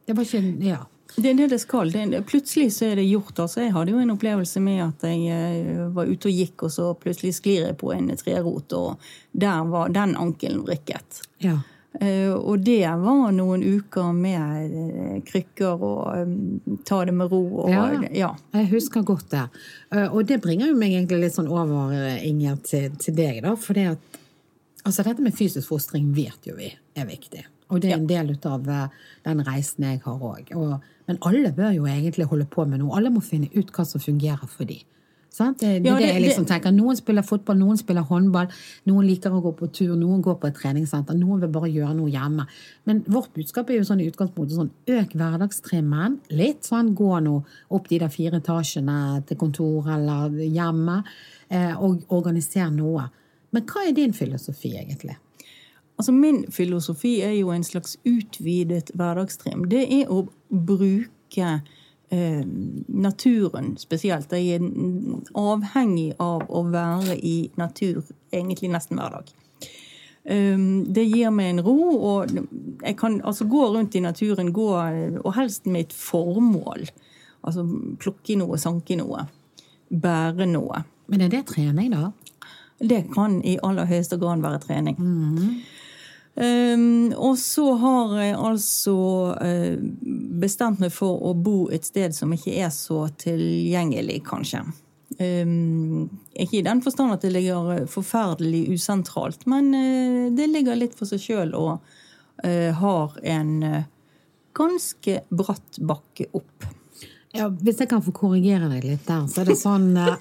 [0.06, 0.82] Det var ikke Ja.
[1.16, 1.92] Det er det det skal.
[1.94, 3.38] Det, plutselig så er det gjort.
[3.40, 3.62] altså.
[3.62, 6.88] Jeg hadde jo en opplevelse med at jeg eh, var ute og gikk, og så
[6.98, 8.98] plutselig sklir jeg på en trerot, og
[9.32, 11.22] der var den ankelen vrikket.
[11.46, 11.60] ja.
[12.02, 16.34] Eh, og det var noen uker med eh, krykker og eh,
[16.88, 17.40] ta det med ro.
[17.64, 17.86] Og, Ja.
[18.12, 18.30] ja.
[18.54, 19.46] Jeg husker godt det.
[19.92, 23.56] Eh, Og det bringer jo meg egentlig litt sånn over, Inger, til, til deg, da.
[23.56, 24.22] For det at
[24.86, 27.42] Altså, dette med fysisk fostring vet jo vi er viktig.
[27.74, 28.68] Og det er en del av
[29.26, 30.52] den reisen jeg har òg.
[31.08, 32.94] Men alle bør jo egentlig holde på med noe.
[32.94, 34.84] Alle må finne ut hva som fungerer for dem.
[35.36, 35.60] Sant?
[35.60, 36.72] Det, det, Ja, det det- jeg liksom tenker.
[36.72, 38.48] Noen spiller fotball, noen spiller håndball,
[38.88, 41.96] noen liker å gå på tur, noen går på et treningssenter, noen vil bare gjøre
[41.98, 42.46] noe hjemme.
[42.86, 46.20] Men vårt budskap er jo sånn i utgangspunktet sånn øk hverdagstrimmen.
[46.32, 51.04] Litt sånn gå nå opp de der fire etasjene til kontor eller hjemme,
[51.52, 53.10] eh, og organiser noe.
[53.52, 55.18] Men hva er din filosofi, egentlig?
[56.00, 59.68] Altså Min filosofi er jo en slags utvidet hverdagstrim.
[59.70, 61.62] Det er å bruke
[62.10, 62.44] eh,
[62.88, 64.32] naturen spesielt.
[64.32, 64.68] Jeg er
[65.40, 69.34] avhengig av å være i natur egentlig nesten hver dag.
[70.26, 74.70] Um, det gir meg en ro, og jeg kan altså gå rundt i naturen, gå,
[75.22, 76.88] og helst med et formål.
[77.46, 77.66] Altså
[78.02, 79.28] plukke noe, sanke noe,
[79.94, 80.82] bære noe.
[81.14, 82.10] Men er det trening, da?
[82.82, 84.98] Det kan i aller høyeste grad være trening.
[86.36, 88.96] Um, og så har jeg altså
[89.40, 89.76] uh,
[90.42, 94.66] bestemt meg for å bo et sted som ikke er så tilgjengelig, kanskje.
[95.16, 100.98] Um, ikke i den forstand at det ligger forferdelig usentralt, men uh, det ligger litt
[101.00, 101.78] for seg sjøl og
[102.44, 103.84] uh, har en eh,
[104.56, 106.66] ganske bratt bakke opp.
[107.36, 110.16] Ja, hvis jeg kan få korrigere deg litt der, så er det sånn eh,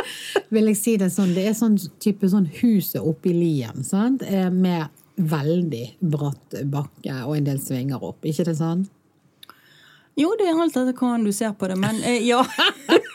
[0.54, 4.22] Vil jeg si det sånn, det er sånn type sånn huset oppi lien, sant?
[4.22, 8.86] Eh, Med veldig bratt bakke og en del svinger opp, ikke det sånn?
[10.18, 12.42] Jo, det er alt etter hvordan du ser på det, men eh, ja.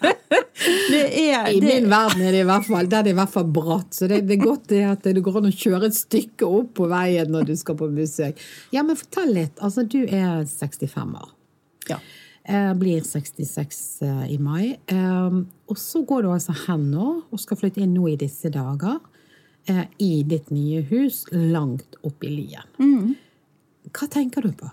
[0.91, 3.19] det er I det, min verden er det i hvert fall, der er det i
[3.19, 5.87] hvert fall bratt, så det, det er godt det at det går an å kjøre
[5.87, 8.41] et stykke opp på veien når du skal på besøk.
[8.75, 9.55] Ja, men fortell litt.
[9.63, 11.29] Altså, du er 65 år.
[11.91, 12.01] ja.
[12.49, 14.73] Eh, blir 66 eh, i mai.
[14.89, 15.35] Eh,
[15.69, 18.97] og så går du altså hen nå og skal flytte inn nå i disse dager
[19.97, 23.15] i ditt nye hus langt oppi lien.
[23.89, 24.69] Hva tenker du på?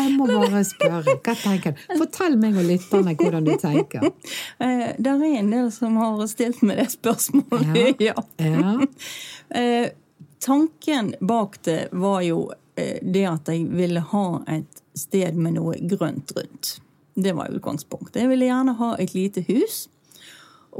[0.00, 1.16] Jeg må bare spørre.
[1.20, 1.80] Hva tenker du?
[2.00, 4.06] Fortell meg og lytterne hvordan du tenker.
[5.00, 8.04] Det er en del som har stilt meg det spørsmålet.
[8.04, 8.16] Ja.
[8.40, 8.76] Ja.
[9.50, 9.90] ja.
[10.40, 15.76] tanken bak det var jo eh, det at jeg ville ha et sted med noe
[15.90, 16.78] grønt rundt.
[17.14, 18.22] Det var utgangspunktet.
[18.22, 19.84] Jeg ville gjerne ha et lite hus.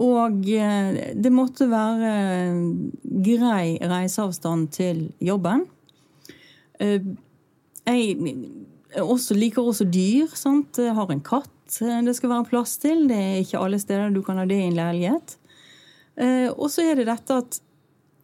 [0.01, 2.13] Og eh, det måtte være
[3.27, 5.67] grei reiseavstand til jobben.
[6.81, 7.01] Eh,
[7.87, 8.37] Jeg
[9.01, 10.31] også liker også dyr.
[10.35, 10.79] sant?
[10.79, 13.07] Jeg har en katt eh, det skal være plass til.
[13.09, 15.37] Det er ikke alle steder du kan ha det i en leilighet.
[16.21, 17.61] Og så er det dette at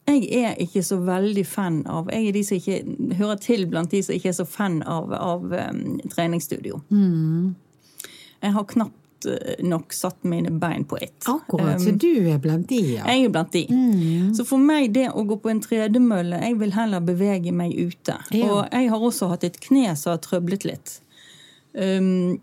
[0.06, 3.90] jeg er ikke så veldig fan av Jeg er de som ikke hører til blant
[3.90, 6.82] de som ikke er så fan av, av um, treningsstudio.
[8.42, 11.28] Jeg har knapt eh, nok satt mine bein på ett.
[11.28, 13.06] Akkurat, så du er blant de, ja.
[13.08, 13.64] Jeg er blant de.
[14.36, 18.18] Så for meg, det å gå på en tredemølle Jeg vil heller bevege meg ute.
[18.34, 18.50] Ja.
[18.50, 20.98] Og jeg har også hatt et kne som har trøblet litt.
[21.76, 22.38] Um,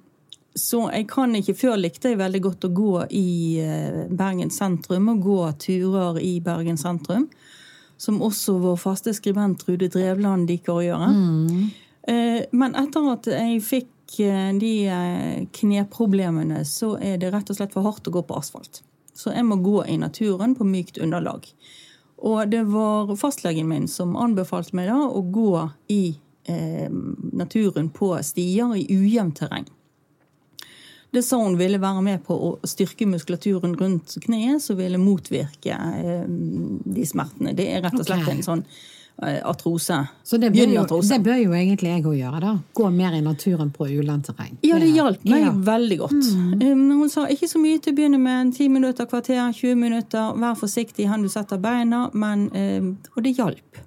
[0.53, 3.29] så jeg kan ikke Før likte jeg veldig godt å gå i
[3.63, 7.29] eh, Bergen sentrum, og gå turer i Bergen sentrum.
[7.97, 11.09] Som også vår faste skribent Trude Drevland liker å gjøre.
[11.13, 11.71] Mm.
[12.51, 17.73] Men etter at jeg fikk eh, de eh, kneproblemene, så er det rett og slett
[17.73, 18.81] for hardt å gå på asfalt.
[19.13, 21.45] Så jeg må gå i naturen på mykt underlag.
[22.23, 26.15] Og det var fastlegen min som anbefalte meg da å gå i
[26.49, 26.89] eh,
[27.35, 29.67] naturen på stier i ujevnt terreng.
[31.13, 35.75] Det sa hun ville være med på å styrke muskulaturen rundt kneet, som ville motvirke
[35.75, 37.53] eh, de smertene.
[37.53, 38.39] Det er rett og slett okay.
[38.39, 38.79] en sånn eh,
[39.21, 40.07] artrose.
[40.23, 42.53] Så det bør, jo, det bør jo egentlig jeg òg gjøre, da.
[42.75, 44.57] Gå mer i naturen på ulendt terreng.
[44.65, 45.51] Ja, det hjalp meg Ja.
[45.51, 45.61] Mm.
[45.67, 46.25] veldig godt.
[46.63, 48.53] Um, hun sa ikke så mye til å begynne med.
[48.55, 50.33] 10 minutter, kvarter, 20 minutter.
[50.41, 52.09] Vær forsiktig hvor du setter beina.
[52.13, 53.83] Men, um, og det hjalp.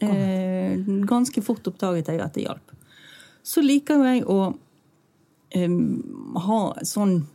[0.00, 2.72] Eh, ganske fort oppdaget jeg at det hjalp.
[3.42, 4.54] Så liker jo jeg å
[5.56, 7.26] um, ha sånn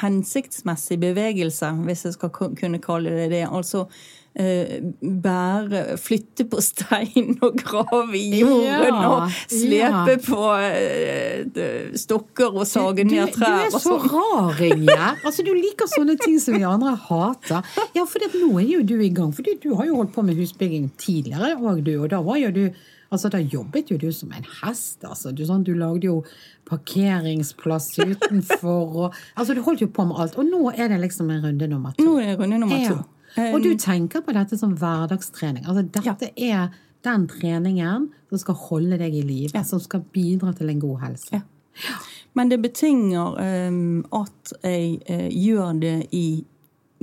[0.00, 3.44] hensiktsmessig bevegelse, hvis jeg skal kunne kalle det det.
[3.48, 10.20] Altså eh, bære, flytte på stein og grave i jorden Ja, og slepe ja.
[10.24, 13.44] på eh, stokker og sage ned trær.
[13.44, 14.08] du er så sånn.
[14.12, 15.20] rar, Ingjerd.
[15.26, 17.68] Altså, du liker sånne ting som vi andre hater.
[17.96, 19.34] Ja, for det, nå er jo du i gang.
[19.36, 21.94] For du, har jo holdt på med husbygging tidligere òg, du.
[22.00, 22.64] Og da var jo du
[23.12, 25.02] Altså, Da jobbet jo du som en hest.
[25.04, 25.34] altså.
[25.36, 26.22] Du, sånn, du lagde jo
[26.64, 30.38] parkeringsplass utenfor og Altså, du holdt jo på med alt.
[30.40, 32.06] Og nå er det liksom en runde nummer to.
[32.06, 32.94] Nå er det runde nummer to.
[33.02, 35.64] Um, Og du tenker på dette som hverdagstrening.
[35.64, 36.72] Altså, dette er
[37.06, 41.40] den treningen som skal holde deg i live, som skal bidra til en god helse.
[41.40, 41.96] Ja.
[42.36, 43.36] Men det betinger
[43.68, 46.44] um, at jeg uh, gjør det i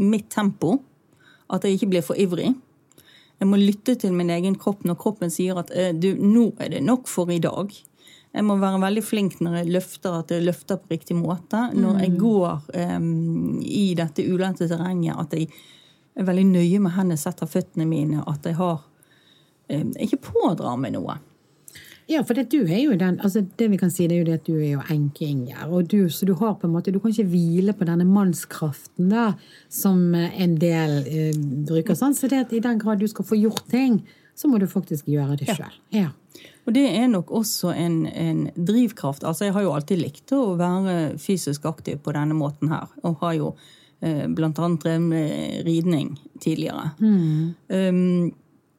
[0.02, 0.80] mitt tempo.
[1.50, 2.54] At jeg ikke blir for ivrig.
[3.40, 6.74] Jeg må lytte til min egen kropp når kroppen sier at uh, du, nå er
[6.76, 7.74] det nok for i dag.
[8.30, 11.64] Jeg må være veldig flink når jeg løfter at jeg løfter på riktig måte.
[11.74, 15.50] Når jeg går um, i dette ulendte terrenget, at jeg
[16.20, 18.24] er veldig nøye med hvor jeg setter føttene mine.
[18.28, 18.84] At jeg har
[19.72, 21.20] um, ikke pådrar meg noe.
[22.10, 24.28] Ja, for det, du er jo den, altså det vi kan si, det er jo
[24.32, 25.68] det at du er jo enke, Inger.
[25.70, 29.12] Og du, så du har på en måte, du kan ikke hvile på denne mannskraften
[29.14, 29.28] da,
[29.70, 31.38] som en del eh,
[31.70, 31.94] bruker.
[31.94, 34.02] sånn, Så det at i den grad du skal få gjort ting,
[34.34, 35.76] så må du faktisk gjøre det sjøl.
[35.94, 36.10] Ja.
[36.66, 39.22] Og det er nok også en, en, drivkraft.
[39.28, 42.90] Altså, jeg har jo alltid likt å være fysisk aktiv på denne måten her.
[43.06, 46.92] Og har jo eh, blant annet drevet med ridning tidligere.
[47.04, 47.50] Mm.
[47.68, 48.30] Um,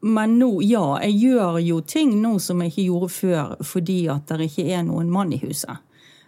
[0.00, 4.32] men nå, ja, jeg gjør jo ting nå som jeg ikke gjorde før fordi at
[4.32, 5.82] det ikke er noen mann i huset.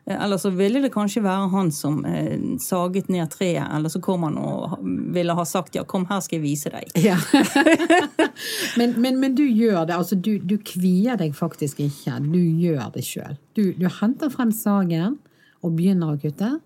[0.04, 4.00] Eh, eller så ville det kanskje være han som eh, saget ned treet, eller så
[4.02, 4.76] kom han og
[5.14, 6.90] ville ha sagt ja, kom her skal jeg vise deg.
[7.00, 7.16] Ja.
[8.78, 12.18] men, men, men, du gjør det, altså du, du, kvier deg faktisk ikke.
[12.26, 13.38] Du gjør det sjøl.
[13.56, 15.16] Du, du henter frem sagen
[15.62, 16.58] og begynner å kutte.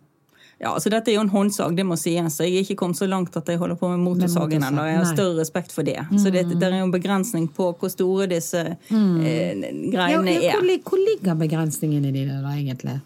[0.59, 2.39] Ja, altså Dette er jo en håndsag, det må sies.
[2.39, 4.87] Så jeg er ikke kommet så langt at jeg holder på med motorsagen ennå.
[4.89, 5.99] Jeg har større respekt for det.
[6.09, 6.17] Mm.
[6.23, 9.19] Så det, det, er jo en begrensning på hvor store disse mm.
[9.21, 10.81] eh, greiene ja, ja, hvor, er.
[10.87, 12.97] Hvor ligger begrensningene dine da, egentlig?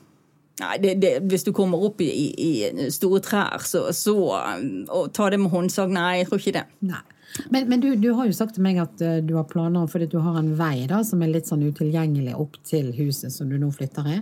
[0.60, 5.30] Nei, det, det, Hvis du kommer opp i, i store trær, så, så å ta
[5.32, 6.66] det med håndsag Nei, jeg tror ikke det.
[6.86, 7.02] Nei.
[7.48, 10.08] Men, men du, du, har jo sagt til meg at uh, du har planer fordi
[10.10, 13.58] du har en vei da, som er litt sånn utilgjengelig opp til huset som du
[13.58, 14.20] nå flytter i.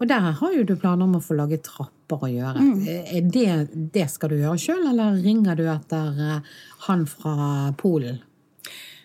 [0.00, 2.64] Og der har jo du planer om å få lage trapper å gjøre.
[2.64, 2.80] Mm.
[2.88, 3.50] Eh, det,
[3.92, 7.36] det, skal du gjøre sjøl, eller ringer du etter eh, han fra
[7.80, 8.22] Polen?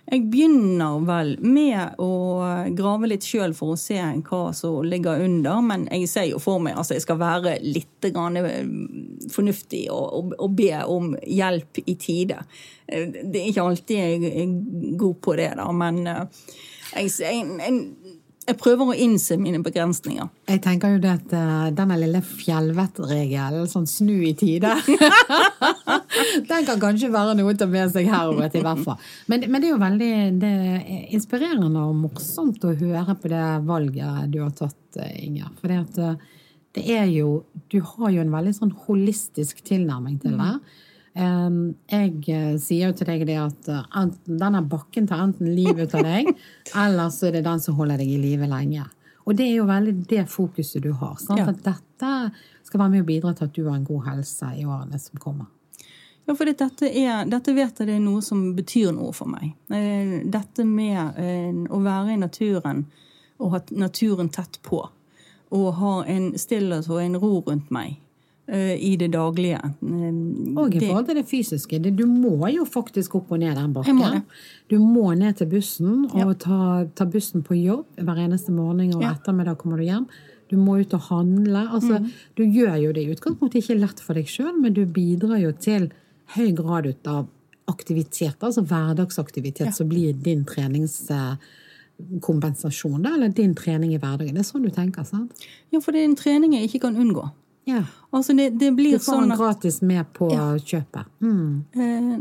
[0.05, 2.11] Jeg begynner vel med å
[2.77, 5.59] grave litt sjøl for å se hva som ligger under.
[5.65, 8.59] Men jeg ser jo for meg altså jeg skal være litt eh,
[9.33, 12.39] fornuftig og, og, og, be om hjelp i tide.
[12.87, 14.57] Det er ikke alltid jeg er
[14.95, 18.04] god på det, da, men jeg, jeg, jeg
[18.53, 20.27] prøver å innse mine begrensninger.
[20.51, 24.75] Jeg tenker jo det at uh, denne lille fjellvettregelen, sånn snu i tide
[26.49, 29.01] Den kan kanskje være noe å ta med seg herover, i hvert fall.
[29.31, 30.11] Men, men, det er jo veldig
[30.43, 35.49] det er inspirerende og morsomt å høre på det valget du har tatt, eh, Inger.
[35.57, 36.41] For det, at, eh,
[36.77, 40.51] det er jo Du har jo en veldig sånn holistisk tilnærming til det.
[40.59, 40.84] Mm.
[41.15, 46.03] Jeg eh, sier jo til deg det at eh, denne bakken tar enten livet av
[46.03, 46.33] deg,
[46.85, 48.83] eller så er det den som holder deg i live lenge.
[49.25, 51.15] Og det er jo veldig det fokuset du har.
[51.31, 51.47] Ja.
[51.49, 52.11] At dette
[52.67, 55.21] skal være med å bidra til at du har en god helse i årene som
[55.21, 55.47] kommer.
[56.25, 59.53] Ja, for dette, er, dette vet jeg det er noe som betyr noe for meg.
[59.73, 62.85] Eh, dette med å være i naturen
[63.39, 64.83] og ha naturen tett på.
[65.55, 68.01] Og ha en stillhet og en ro rundt meg.
[68.47, 69.57] Eh, i det daglige.
[69.57, 69.73] Eh,
[70.53, 71.79] og i forhold til det fysiske.
[71.97, 74.21] Du må jo faktisk opp og ned den bakken.
[74.69, 76.33] Du må ned til bussen og ja.
[76.43, 79.13] ta, ta, bussen på jobb hver eneste morgen, og ja.
[79.17, 80.05] ettermiddag kommer du hjem.
[80.51, 81.69] Du må ut og handle.
[81.73, 82.09] Altså, mm.
[82.37, 85.51] Du gjør jo det i utgangspunktet ikke lett for deg sjøl, men du bidrar jo
[85.57, 85.89] til
[86.35, 87.25] høy grad ut av
[87.65, 89.73] aktivitet, altså hverdagsaktivitet, ja.
[89.73, 94.37] som blir din treningskompensasjon, eller din trening i hverdagen.
[94.37, 95.33] Det er sånn du tenker, sant?
[95.73, 97.25] Ja, for det er en trening jeg ikke kan unngå.
[97.65, 97.81] Ja.
[98.13, 100.51] Altså det, det blir du får sånn at, gratis med på ja.
[100.61, 101.09] kjøpet.
[101.25, 101.63] Mm.
[101.73, 102.11] Eh,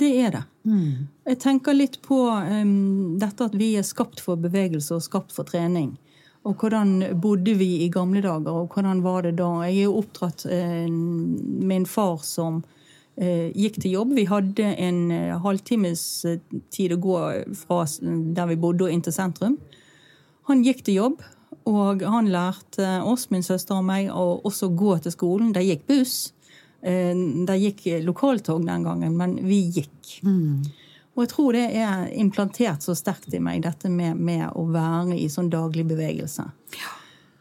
[0.00, 0.44] det er det.
[0.64, 1.08] Mm.
[1.28, 5.48] Jeg tenker litt på um, dette at vi er skapt for bevegelse og skapt for
[5.48, 5.92] trening.
[6.48, 9.50] Og hvordan bodde vi i gamle dager, og hvordan var det da?
[9.68, 12.62] Jeg er oppdratt eh, med en far som
[13.20, 14.14] eh, gikk til jobb.
[14.16, 16.40] Vi hadde en eh, halvtimes eh,
[16.72, 17.18] tid å gå
[17.60, 19.58] fra der vi bodde og inn til sentrum.
[20.48, 21.20] Han gikk til jobb.
[21.70, 25.54] Og han lærte oss, min søster og meg, å også gå til skolen.
[25.54, 26.18] Det gikk buss.
[26.80, 30.14] De det gikk lokaltog den gangen, men vi gikk.
[30.24, 30.62] Mm.
[31.16, 35.18] Og jeg tror det er implantert så sterkt i meg, dette med, med å være
[35.18, 36.46] i sånn daglig bevegelse.
[36.78, 36.94] Ja.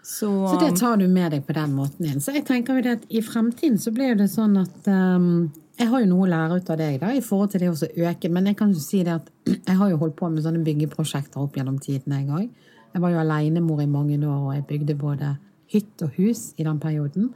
[0.10, 2.22] Så, så, det tar du med deg på den måten din.
[2.22, 5.88] Så jeg tenker jo det at i fremtiden så blir det sånn at um, Jeg
[5.92, 8.32] har jo noe å lære ut av deg da, i forhold til det å øke,
[8.34, 9.30] men jeg kan jo si det at
[9.70, 12.69] jeg har jo holdt på med sånne byggeprosjekter opp gjennom tiden, jeg òg.
[12.94, 15.36] Jeg var jo alenemor i mange år, og jeg bygde både
[15.70, 17.30] hytt og hus i den perioden.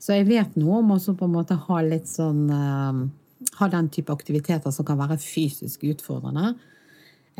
[0.00, 3.08] Så jeg vet noe om også på en måte ha litt sånn uh,
[3.56, 6.50] Ha den type aktiviteter som kan være fysisk utfordrende.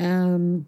[0.00, 0.64] Um,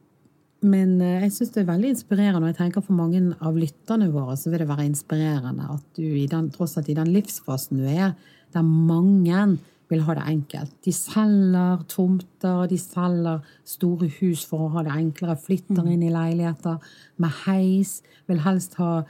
[0.61, 4.11] men uh, jeg syns det er veldig inspirerende, og jeg tenker for mange av lytterne
[4.12, 7.81] våre så vil det være inspirerende at du i den, tross alt i den livsfasen
[7.81, 8.12] du er,
[8.52, 9.57] der mange
[9.92, 10.72] vil ha det enkelt.
[10.87, 16.11] De selger tomter, de selger store hus for å ha det enklere, flytter inn i
[16.12, 16.81] leiligheter
[17.22, 17.98] med heis,
[18.31, 19.02] vil helst ha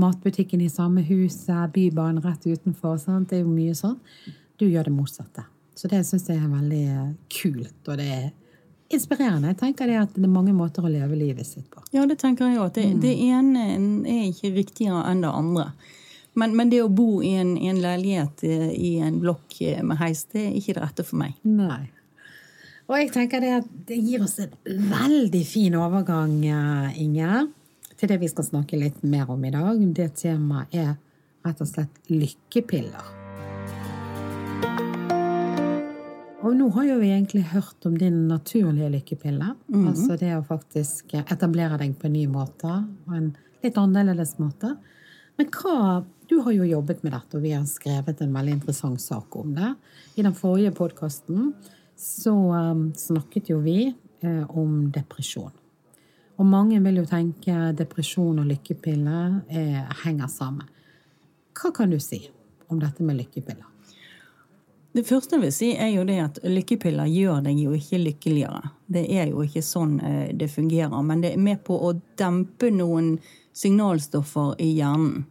[0.00, 2.98] matbutikken i samme huset, Bybanen rett utenfor.
[3.02, 3.28] Sant?
[3.30, 3.96] Det er jo mye sånn.
[4.60, 5.44] Du gjør det motsatte.
[5.74, 6.84] Så det syns jeg er veldig
[7.32, 8.28] kult, og det er
[8.92, 9.52] inspirerende.
[9.52, 11.82] Jeg tenker det at det er mange måter å leve livet sitt på.
[11.94, 12.72] Ja, det tenker jeg òg.
[12.74, 13.00] Det, Mm.
[13.00, 13.64] det ene
[14.10, 15.72] er ikke riktigere enn det andre.
[16.40, 19.82] Men, men det å bo i en, i en leilighet eh, i en blokk eh,
[19.84, 21.36] med heis, det er ikke det rette for meg.
[21.44, 21.90] Nei.
[22.88, 27.50] Og jeg tenker det at det gir oss en veldig fin overgang, eh, Inger,
[28.00, 29.82] til det vi skal snakke litt mer om i dag.
[29.94, 30.94] Det temaet er
[31.44, 33.16] rett og slett lykkepiller.
[36.40, 39.52] Og nå har jo vi egentlig hørt om din naturlige lykkepille.
[39.76, 43.28] Altså det å faktisk etablere deg på en ny måte, og en
[43.60, 44.72] litt annerledes måte.
[45.40, 49.00] Men hva Du har jo jobbet med dette, og vi har skrevet en veldig interessant
[49.00, 49.70] sak om det.
[50.14, 51.54] I den forrige podkasten
[51.96, 55.50] så um, snakket jo vi eh, om depresjon.
[56.36, 60.68] Og mange vil jo tenke depresjon og lykkepiller eh, henger sammen.
[61.56, 62.20] Hva kan du si
[62.68, 63.66] om dette med lykkepiller?
[64.92, 68.74] Det første jeg vil si, er jo det at lykkepiller gjør deg jo ikke lykkeligere.
[68.86, 71.00] Det er jo ikke sånn eh, det fungerer.
[71.02, 73.16] Men det er med på å dempe noen
[73.56, 75.24] signalstoffer i hjernen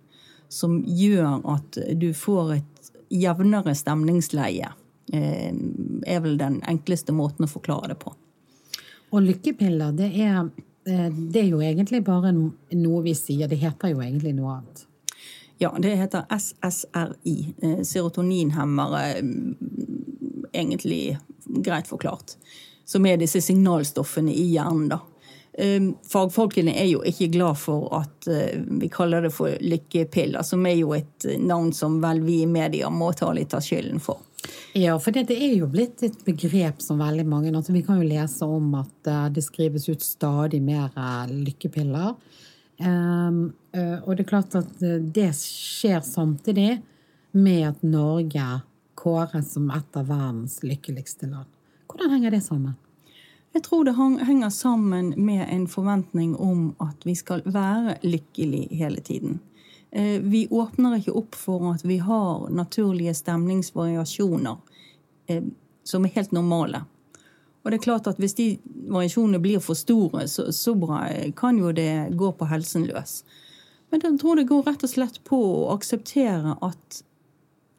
[0.49, 4.71] som gjør at du får et jevnere stemningsleie.
[5.13, 5.53] Eh,
[6.05, 8.13] er vel den enkleste måten å forklare det på.
[9.09, 10.49] Og lykkepiller, det er,
[10.85, 13.47] eh, det er jo egentlig bare noe vi sier.
[13.47, 14.85] Det heter jo egentlig noe annet.
[15.59, 17.53] Ja, det heter SSRI.
[17.61, 19.55] eh, Serotoninhemmere, mm,
[20.53, 21.17] egentlig
[21.61, 22.35] greit forklart.
[22.85, 24.99] Som er disse signalstoffene i hjernen, da.
[25.59, 30.65] Eh, Fagfolkene er jo ikke glad for at eh, vi kaller det for lykkepiller, som
[30.69, 34.23] er jo et navn som vel vi i media må ta litt av skylden for.
[34.73, 38.07] Ja, for det, er jo blitt et begrep som veldig mange altså Vi kan jo
[38.07, 42.15] lese om at eh, det skrives ut stadig mer eh, lykkepiller.
[42.79, 46.77] Um, eh, og det er klart at eh, det skjer samtidig
[47.35, 48.45] med at Norge
[48.99, 51.49] kåres som et av verdens lykkeligste land.
[51.89, 52.77] Hvordan henger det sammen?
[53.51, 53.95] Jeg tror det
[54.25, 59.39] henger sammen med en forventning om at vi skal være lykkelig hele tiden.
[59.91, 64.57] Eh, Vi åpner ikke opp for at vi har naturlige stemningsvariasjoner
[65.27, 65.43] eh,
[65.83, 66.83] som er helt normale.
[67.63, 68.47] Og det er klart at hvis de
[68.87, 73.23] variasjonene blir for store, så, så bra, eh, kan jo det gå på helsen løs.
[73.89, 77.01] Men jeg tror det går rett og slett på å akseptere at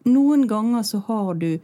[0.05, 1.61] noen ganger så har du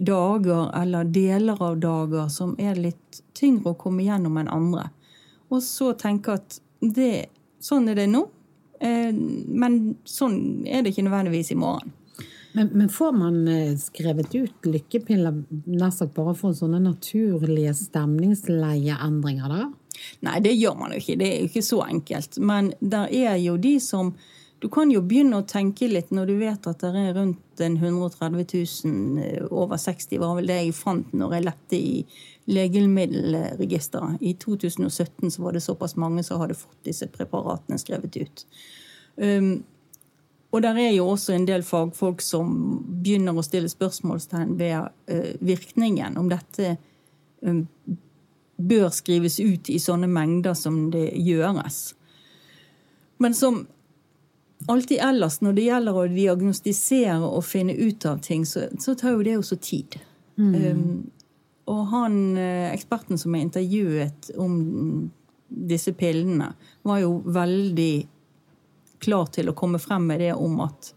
[0.00, 4.88] dager eller deler av dager som er litt tyngre å komme gjennom enn andre.
[5.50, 7.28] Og så tenke at det,
[7.60, 8.24] sånn er det nå,
[8.80, 11.92] eh, men sånn er det ikke nødvendigvis i morgen.
[12.52, 19.52] Men, men får man eh, skrevet ut lykkepiller nær sagt bare for sånne naturlige stemningsleieendringer,
[19.52, 19.68] da?
[20.26, 21.18] Nei, det gjør man jo ikke.
[21.20, 22.38] Det er jo ikke så enkelt.
[22.42, 24.14] Men der er jo de som
[24.60, 28.44] Du kan jo begynne å tenke litt når du vet at det er rundt 130
[28.84, 32.02] 000 eh, over 60, var vel det jeg fant når jeg lette i
[32.50, 34.20] legemiddelregisteret.
[34.20, 38.44] I 2017 så var det såpass mange som hadde fått disse preparatene skrevet ut.
[39.16, 39.62] Um,
[40.50, 42.52] og der er jo også en del fagfolk som
[43.00, 46.20] begynner å stille spørsmålstegn ved uh, virkningen.
[46.20, 46.74] Om dette
[47.46, 47.64] um,
[48.60, 51.84] bør skrives ut i sånne mengder som det gjøres.
[53.24, 53.62] Men som
[54.68, 59.16] alltid ellers, når det gjelder å diagnostisere og finne ut av ting, så, så tar
[59.16, 59.96] jo det også tid.
[60.40, 61.10] Um,
[61.70, 64.54] og han eh, eksperten som er intervjuet om
[65.50, 66.52] disse pillene,
[66.86, 67.94] var jo veldig
[69.02, 70.92] klar til å komme frem med det om at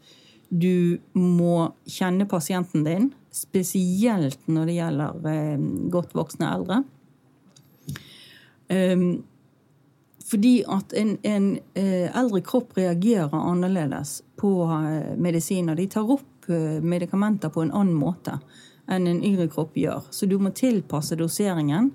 [0.53, 6.81] du må kjenne pasienten din, spesielt når det gjelder eh, godt voksne eldre.
[8.69, 9.23] Um,
[10.25, 15.75] fordi at en, en eh, eldre kropp reagerer annerledes på eh, medisiner.
[15.75, 18.39] De tar opp eh, medikamenter på en annen måte
[18.87, 20.07] enn en yngre kropp gjør.
[20.11, 21.93] Så du må tilpasse doseringen.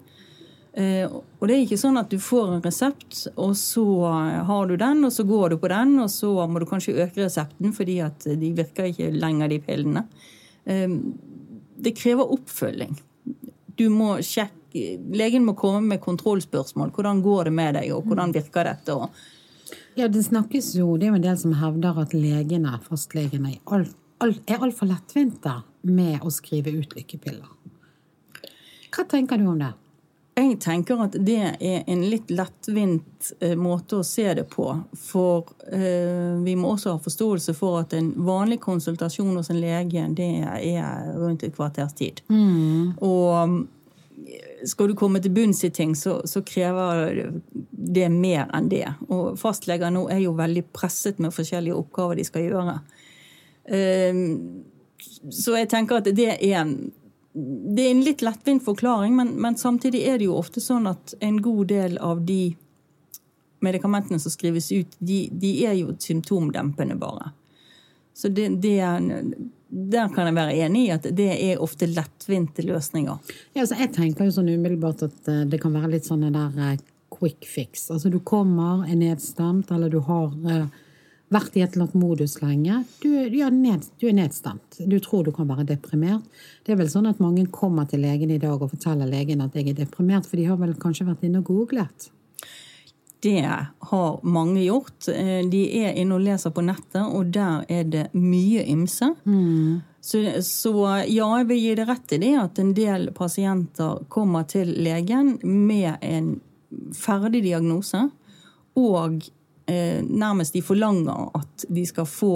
[0.78, 3.82] Og det er ikke sånn at du får en resept, og så
[4.46, 7.24] har du den, og så går du på den, og så må du kanskje øke
[7.24, 10.04] resepten fordi at de virker ikke lenger, de pillene.
[10.64, 12.94] Det krever oppfølging.
[13.74, 16.92] Du må sjekke Legen må komme med kontrollspørsmål.
[16.92, 18.94] Hvordan går det med deg, og hvordan virker dette?
[18.94, 19.10] Og
[19.98, 23.74] Ja, det snakkes jo, det er jo en del som hevder at legene, fastlegene, er
[23.74, 27.48] alt- alt- er lettvinte med å skrive ut lykkepiller.
[28.94, 29.72] Hva tenker du om det?
[30.38, 34.66] jeg tenker at det er en litt lettvint eh, måte å se det på.
[34.94, 40.04] For eh, vi må også ha forståelse for at en vanlig konsultasjon hos en lege,
[40.14, 42.22] det er rundt et kvarters tid.
[42.28, 43.58] Og
[44.66, 47.28] skal du komme til bunns i ting, så, så krever
[47.70, 48.86] det mer enn det.
[49.08, 52.78] Og fastleger nå er jo veldig presset med forskjellige oppgaver de skal gjøre.
[53.64, 54.24] Eh,
[55.30, 56.78] Så jeg tenker at det er en
[57.38, 61.12] det er en litt lettvint forklaring, men, men, samtidig er det jo ofte sånn at
[61.22, 62.56] en god del av de
[63.62, 67.30] medikamentene som skrives ut, de, de er jo symptomdempende bare.
[68.14, 69.06] Så det, det er,
[69.68, 73.32] der kan jeg være enig i at det er ofte lettvinte løsninger.
[73.52, 76.56] Ja, altså jeg tenker jo sånn umiddelbart at eh, det kan være litt sånn der
[76.56, 76.78] eh,
[77.12, 77.88] quick fix.
[77.92, 80.66] Altså du kommer, er nedstemt, eller du har uh,
[81.32, 82.82] vært i et eller annet modus lenge.
[83.02, 84.78] Du, ja, ned, du, er nedstemt.
[84.78, 86.24] Du tror du kan være deprimert.
[86.64, 89.56] Det er vel sånn at mange kommer til legen i dag og forteller legen at
[89.56, 92.10] jeg er deprimert, for de har vel kanskje vært inne og googlet.
[93.20, 95.08] Det har mange gjort.
[95.08, 99.10] Eh, de er inne og leser på nettet, og der er det mye ymse.
[99.24, 99.80] Mm.
[100.00, 100.74] Så, så,
[101.10, 105.34] ja, jeg vil gi det rett i det at en del pasienter kommer til legen
[105.42, 106.36] med en
[106.96, 108.04] ferdig diagnose,
[108.78, 109.18] og
[109.66, 112.34] eh, nærmest de forlanger at de skal få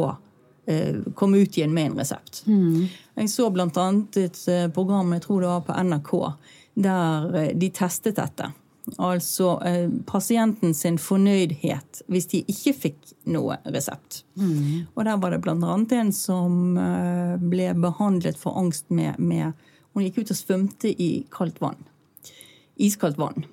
[0.66, 2.43] eh, komme ut igjen med en resept.
[2.47, 2.89] Mm.
[3.14, 3.87] Jeg så bl.a.
[4.20, 6.12] et eh, program, jeg tror det var på NRK,
[6.74, 8.51] der eh, de testet dette.
[8.99, 14.24] Altså eh, pasienten sin fornøydhet hvis de ikke fikk noe resept.
[14.35, 14.89] Mm.
[14.97, 15.76] Og der var det bl.a.
[16.01, 19.53] en som eh, ble behandlet for angst med, med
[19.93, 21.83] Hun gikk ut og svømte i kaldt vann.
[22.80, 23.45] Iskaldt vann.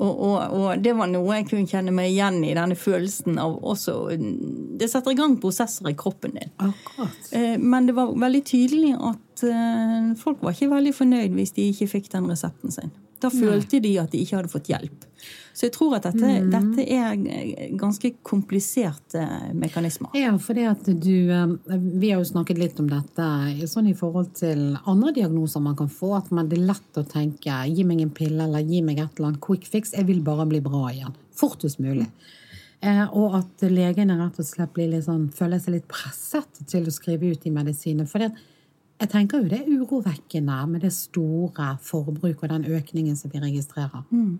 [0.00, 3.58] Og, og, og, det var noe jeg kunne kjenne meg igjen i, denne følelsen av
[3.58, 3.96] også
[4.80, 6.52] Det setter i gang prosesser i kroppen din.
[6.62, 7.18] Akkurat.
[7.36, 11.68] Eh, men det var veldig tydelig at eh, folk var ikke veldig fornøyd hvis de
[11.74, 12.94] ikke fikk den resepten sin.
[13.20, 15.06] Da følte de at de ikke hadde fått hjelp.
[15.52, 16.50] Så jeg tror at dette, mm.
[16.52, 19.24] dette er ganske kompliserte
[19.58, 20.14] mekanismer.
[20.16, 23.26] Ja, for det at du eh, Vi har jo snakket litt om dette
[23.68, 26.14] sånn i forhold til andre diagnoser man kan få.
[26.16, 29.18] At man, det er lett å tenke 'gi meg en pille' eller 'gi meg et
[29.18, 29.92] eller annet quick fix'.
[29.96, 31.18] Jeg vil bare bli bra igjen.
[31.36, 32.08] Fortest mulig.
[32.80, 36.88] Eh, og at legene rett og slett blir litt sånn, føler seg litt presset til
[36.88, 38.08] å skrive ut de medisinene.
[38.08, 38.30] For det,
[39.00, 43.40] jeg tenker jo det er urovekkende med det store forbruket og den økningen som vi
[43.40, 44.04] registrerer.
[44.10, 44.38] Mm.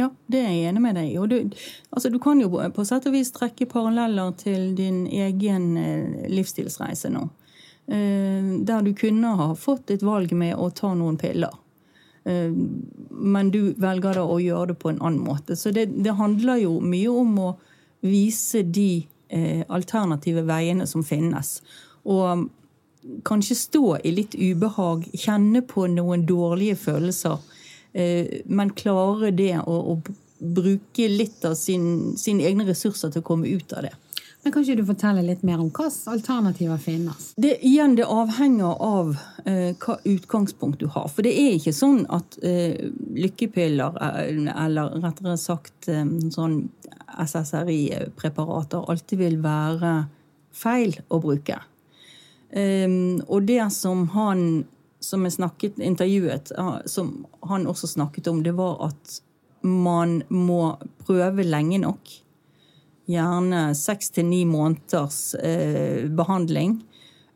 [0.00, 1.18] Ja, det er jeg enig med deg i.
[1.28, 1.58] Du,
[1.92, 7.12] altså, du kan jo på sett og vis trekke paralleller til din egen eh, livsstilsreise
[7.12, 7.26] nå.
[7.92, 11.54] Eh, der du kunne ha fått et valg med å ta noen piller.
[12.24, 15.58] Eh, men du velger da å gjøre det på en annen måte.
[15.60, 17.52] Så det, det handler jo mye om å
[18.02, 19.06] vise de
[19.72, 21.54] alternative veiene som finnes.
[22.04, 22.42] Og
[23.26, 27.38] kanskje stå i litt ubehag, kjenne på noen dårlige følelser,
[27.92, 30.00] eh, men klare det å,
[30.42, 33.92] bruke litt av sin, sine egne ressurser til å komme ut av det.
[34.42, 37.28] Men Kan ikke du fortelle litt mer om hva alternativer finnes?
[37.38, 39.12] Det, igjen, det avhenger av
[39.46, 41.06] eh, hva utgangspunkt du har.
[41.14, 46.02] For det er ikke sånn at eh, lykkepiller, eh, eller rettere sagt eh,
[46.34, 46.64] sånn
[47.22, 49.94] SSRI-preparater, alltid vil være
[50.50, 51.60] feil å bruke.
[52.52, 54.64] Um, og det som han
[55.02, 56.52] som jeg snakket, intervjuet,
[56.86, 59.18] som han også snakket om, det var at
[59.62, 60.76] man må
[61.06, 62.12] prøve lenge nok.
[63.10, 66.78] Gjerne seks til ni måneders eh, behandling.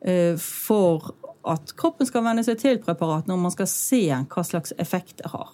[0.00, 1.10] Eh, for
[1.46, 5.32] at kroppen skal venne seg til preparatene, og man skal se hva slags effekt det
[5.34, 5.52] har.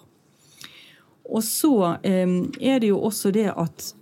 [1.29, 3.93] Og så eh, er det jo også det at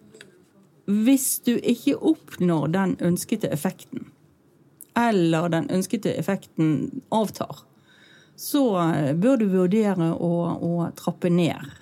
[0.91, 4.09] hvis du ikke oppnår den ønskede effekten,
[4.97, 7.63] eller den ønskede effekten avtar,
[8.35, 11.77] så eh, bør du vurdere å, å trappe ned.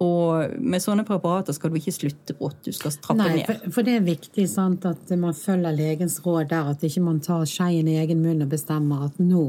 [0.00, 3.48] Og med sånne preparater skal du ikke slutte brått, du skal trappe Nei, ned.
[3.48, 7.20] For, for, det er viktig sant, at man følger legens råd der, at ikke man
[7.24, 9.44] tar skeien i egen munn og bestemmer at nå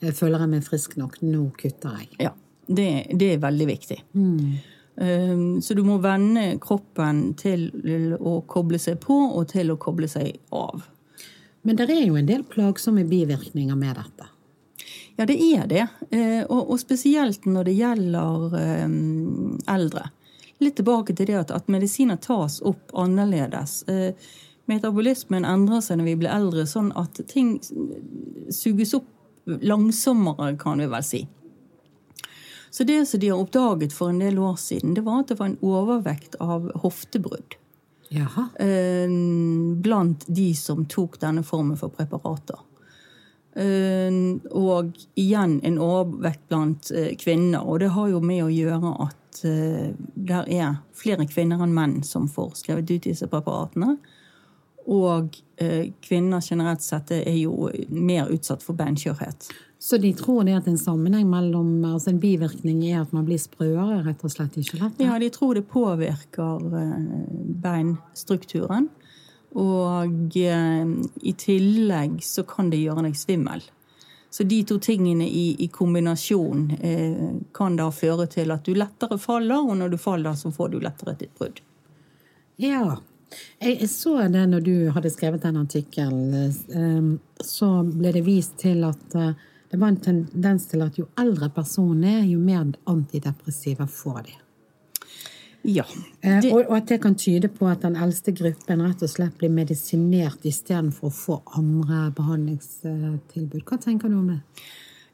[0.00, 2.08] eh, føler jeg meg frisk nok, nå kutter jeg.
[2.28, 2.32] Ja,
[2.72, 2.88] det,
[3.20, 3.98] det er veldig viktig.
[4.16, 4.54] Mm.
[4.92, 7.70] Um, så du må vende kroppen til
[8.20, 10.84] å koble seg på og til å koble seg av.
[11.62, 14.28] Men det er jo en del plagsomme bivirkninger med dette?
[15.16, 15.86] Ja, det er det.
[16.10, 18.86] Eh, og, spesielt når det gjelder eh,
[19.74, 20.08] eldre.
[20.62, 23.82] Litt tilbake til det at, at medisiner tas opp annerledes.
[23.90, 24.14] Eh,
[24.70, 27.56] metabolismen endrer seg når vi blir eldre, sånn at ting
[28.50, 29.08] suges opp
[29.44, 31.24] langsommere, kan vi vel si.
[32.72, 35.38] Så det som de har oppdaget for en del år siden, det var at det
[35.38, 37.58] var en overvekt av hoftebrudd.
[38.12, 38.48] Jaha.
[38.58, 39.08] Eh,
[39.76, 42.60] blant de som tok denne formen for preparater.
[43.56, 44.12] Eh,
[44.52, 47.64] og igjen en overvekt blant eh, kvinner.
[47.64, 52.28] Og det har jo med å gjøre at det er flere kvinner enn menn som
[52.30, 53.96] får skrevet ut disse preparatene.
[54.90, 55.36] Og
[56.02, 59.46] kvinner generelt sett er jo mer utsatt for beinskjørhet.
[59.82, 63.40] Så de tror det at en sammenheng mellom altså En bivirkning er at man blir
[63.42, 65.02] sprøere rett og slett i skjelettet?
[65.02, 67.00] Ja, de tror det påvirker eh,
[67.64, 68.86] beinstrukturen.
[69.58, 73.66] Og eh, i tillegg så kan det gjøre deg svimmel.
[74.30, 79.18] Så de to tingene i, i kombinasjon eh, kan da føre til at du lettere
[79.18, 81.58] faller, og når du faller, så får du lettere et brudd.
[82.62, 83.00] Ja.
[83.62, 87.08] Jeg, så det når du hadde skrevet den artikkelen, eh,
[87.44, 89.34] så ble det vist til at eh,
[89.72, 94.34] det var en tendens til at jo eldre personen er, jo mer antidepressiva får de.
[95.62, 95.86] Ja.
[96.20, 99.38] Eh, Det, og at det kan tyde på at den eldste gruppen rett og slett
[99.38, 103.62] blir medisinert istedenfor å få andre behandlingstilbud.
[103.64, 104.40] Hva tenker du om det?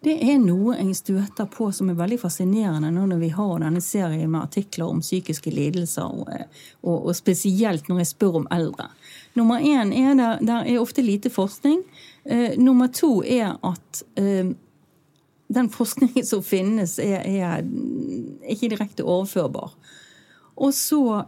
[0.06, 3.80] Det er noe jeg støter på som er veldig fascinerende nå når vi har denne
[3.82, 6.28] serien med artikler om psykiske lidelser, og,
[6.84, 8.86] og, og spesielt når jeg spør om eldre.
[9.38, 11.82] Nummer én er der, der er ofte lite forskning.
[12.24, 14.52] Eh, nummer to er at eh,
[15.48, 17.66] den forskningen som finnes, er, er
[18.46, 19.74] ikke direkte overførbar.
[20.58, 21.24] Og så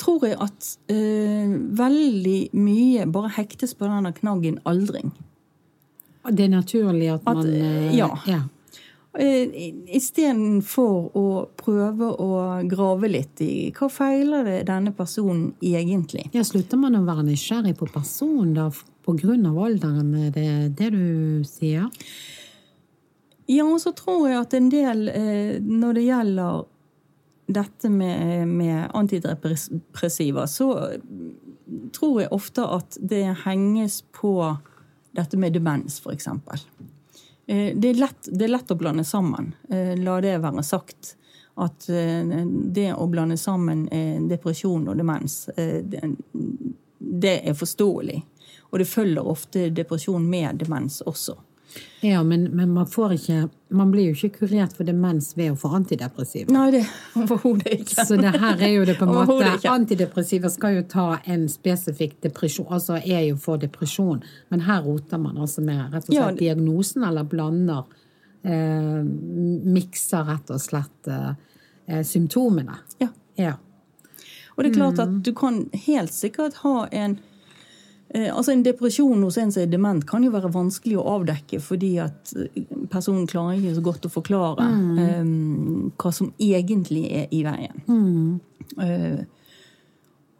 [0.00, 5.10] tror jeg at eh, veldig mye bare hektes på denne knaggen aldring.
[6.28, 8.10] Det er naturlig at At, man eh, ja.
[8.28, 8.42] ja.
[9.18, 11.26] Eh, Istedenfor å
[11.58, 12.32] prøve å
[12.70, 16.28] grave litt i hva feiler det denne personen egentlig.
[16.36, 18.68] Ja, Slutter man å være nysgjerrig på personen da,
[19.06, 20.12] på grunn av alderen?
[20.28, 21.88] Er det det du sier?
[23.50, 26.60] Ja, og så tror jeg at en del, eh, når det gjelder
[27.50, 30.70] dette med, med antidepressiva, så
[31.96, 34.36] tror jeg ofte at det henges på
[35.12, 36.26] dette med demens, f.eks.
[37.46, 37.92] Eh, Det,
[38.26, 39.54] det er lett å blande sammen.
[39.68, 41.16] Eh, La det være sagt.
[41.60, 43.88] At eh, det å blande sammen
[44.28, 45.48] depresjon og demens,
[46.98, 48.20] det er forståelig.
[48.70, 51.34] Og det følger ofte depresjon med demens også.
[52.00, 55.58] Ja, men, men man får ikke Man blir jo ikke kurert for demens ved å
[55.60, 56.50] få antidepressiva.
[56.50, 56.80] Nei, det
[57.20, 58.06] overhodet ikke.
[58.08, 59.52] Så det her er jo det på en måte.
[59.70, 64.24] Antidepressiva skal jo ta en spesifikk depresjon, altså er jo for depresjon.
[64.50, 66.32] Men her roter man altså med rett og slett ja.
[66.40, 67.86] diagnosen, eller blander
[68.42, 69.00] eh,
[69.70, 72.80] Mikser rett og slett eh, symptomene.
[72.98, 73.12] Ja.
[73.38, 73.56] Ja.
[74.56, 77.20] Og det er klart at du kan helt sikkert ha en
[78.10, 81.92] Altså En depresjon hos en som er dement, kan jo være vanskelig å avdekke fordi
[82.02, 84.66] at eh, personen klarer ikke så godt å forklare
[84.98, 85.28] eh,
[85.94, 87.84] hva som egentlig er i veien.
[88.82, 89.20] Eh,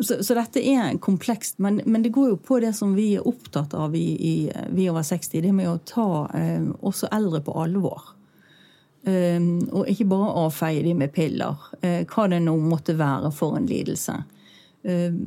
[0.00, 3.26] så, så dette er komplekst, men, men det går jo på det som vi er
[3.28, 4.34] opptatt av i, i
[4.72, 8.16] Vi over 60, det med å ta eh, også eldre på alvor.
[9.00, 13.56] Um, og ikke bare avfeie de med piller, uh, hva det nå måtte være for
[13.56, 14.12] en lidelse.
[14.81, 15.26] Um,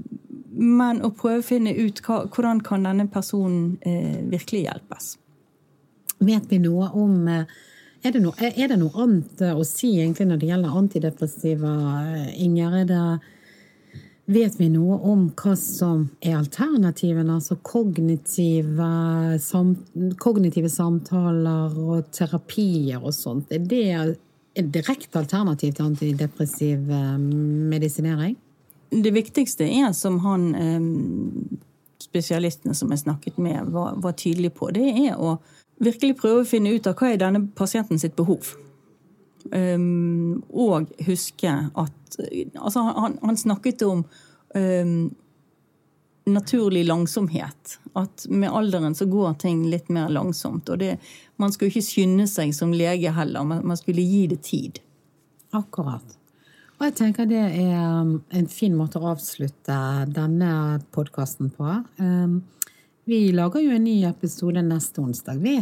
[0.53, 5.13] men å prøve å finne ut hva, hvordan kan denne personen eh, virkelig hjelpes.
[6.23, 7.45] Vet vi noe om eh,
[8.03, 11.71] er det, noe, er det noe annet eh, å si egentlig når det gjelder antidepressiva,
[12.17, 12.75] eh, Inger?
[12.81, 13.03] Er det,
[14.33, 17.39] vet vi noe om hva som er alternativene?
[17.39, 18.89] Altså kognitive,
[19.43, 19.73] sam,
[20.19, 23.55] kognitive samtaler og terapier og sånt.
[23.55, 23.87] Er det
[24.53, 27.15] et direkte alternativ til antidepressiv eh,
[27.73, 28.35] medisinering?
[29.01, 30.51] Det viktigste er, som han
[32.03, 35.37] spesialistene som jeg snakket med, var, var tydelig på, det er å
[35.83, 38.53] virkelig prøve å finne ut av hva er denne pasienten sitt behov.
[39.51, 42.17] Um, og huske at
[42.55, 44.05] altså han, han snakket om
[44.55, 45.09] um,
[46.29, 47.77] naturlig langsomhet.
[47.99, 50.69] At med alderen så går ting litt mer langsomt.
[50.69, 50.97] Og det,
[51.41, 54.79] man skulle ikke skynde seg som lege heller, man, man skulle gi det tid.
[55.53, 56.17] Akkurat.
[56.83, 59.75] Og jeg tenker det er um, en fin måte å avslutte
[60.11, 61.77] denne podkasten på.
[61.95, 62.41] Um,
[63.07, 65.53] Vi lager jo en ny episode neste onsdag, vi.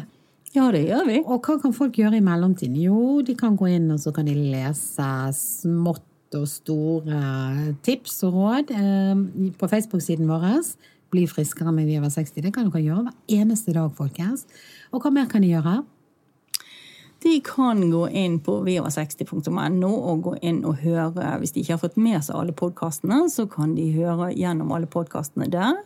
[0.55, 1.19] Ja, det gjør vi.
[1.22, 2.80] Og hva kan folk gjøre i mellomtiden?
[2.82, 7.22] Jo, de kan gå inn og så kan de lese smått og store
[7.86, 9.24] tips og råd um,
[9.61, 10.49] på Facebook-siden vår.
[11.13, 12.41] Bli friskere med Vi over 60.
[12.41, 14.49] Det kan dere gjøre hver eneste dag, folkens.
[14.89, 15.84] Og hva mer kan de gjøre?
[17.22, 21.36] De kan gå inn på Viva 60.no og gå inn og høre.
[21.38, 24.89] Hvis de ikke har fått med seg alle podkastene, så kan de høre gjennom alle
[24.89, 25.78] podkastene der.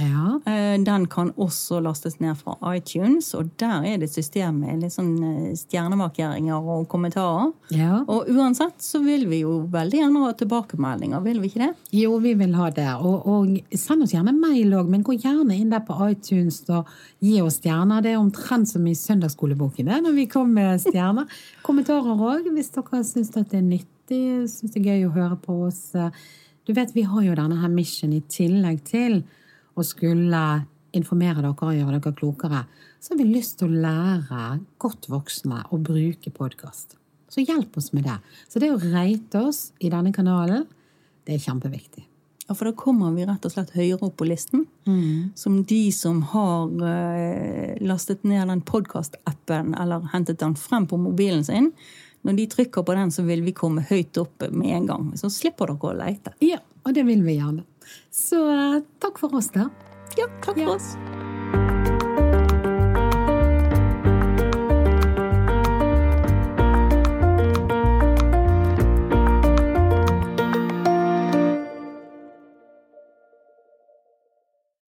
[0.00, 0.38] Ja.
[0.48, 4.80] Eh, Den kan også lastes ned fra iTunes, og der er det et system med
[4.82, 7.52] litt sånn eh, stjernemarkeringer og kommentarer.
[7.70, 8.00] ja.
[8.08, 11.70] Og uansett så vil vi jo veldig gjerne ha tilbakemeldinger, vil vi ikke det?
[11.92, 12.88] Jo, vi vil ha det.
[13.04, 16.88] Og, og send oss gjerne mail òg, men gå gjerne inn der på iTunes og
[17.22, 18.02] gi oss stjerner.
[18.02, 21.28] Det er omtrent som i søndagsskoleboken det, når vi kommer med stjerner.
[21.66, 25.60] Kommentarer òg, hvis dere syns det er nyttig, syns det er gøy å høre på
[25.68, 25.84] oss.
[26.66, 29.22] Du vet, vi har jo denne her mission i tillegg til
[29.74, 30.42] å skulle
[30.92, 32.64] informere dere og gjøre dere klokere.
[33.00, 36.98] Så har vi lyst til å lære godt voksne å bruke podkast.
[37.32, 38.18] Så hjelp oss med det.
[38.52, 40.66] Så det å rate oss i denne kanalen,
[41.24, 42.04] det er kjempeviktig.
[42.48, 44.66] Ja, for da kommer vi rett og slett høyere opp på listen.
[45.38, 51.46] Som de som har eh, lastet ned den podkast-appen eller hentet den frem på mobilen
[51.46, 51.70] sin.
[52.26, 55.08] Når de trykker på den, så vil vi komme høyt opp med en gang.
[55.18, 56.34] Så slipper dere å leite.
[56.44, 57.64] Ja, og det vil vi gjerne.
[58.10, 59.68] Så eh, takk for oss, da.
[60.18, 60.66] Ja, takk Ja.
[60.66, 60.94] for oss.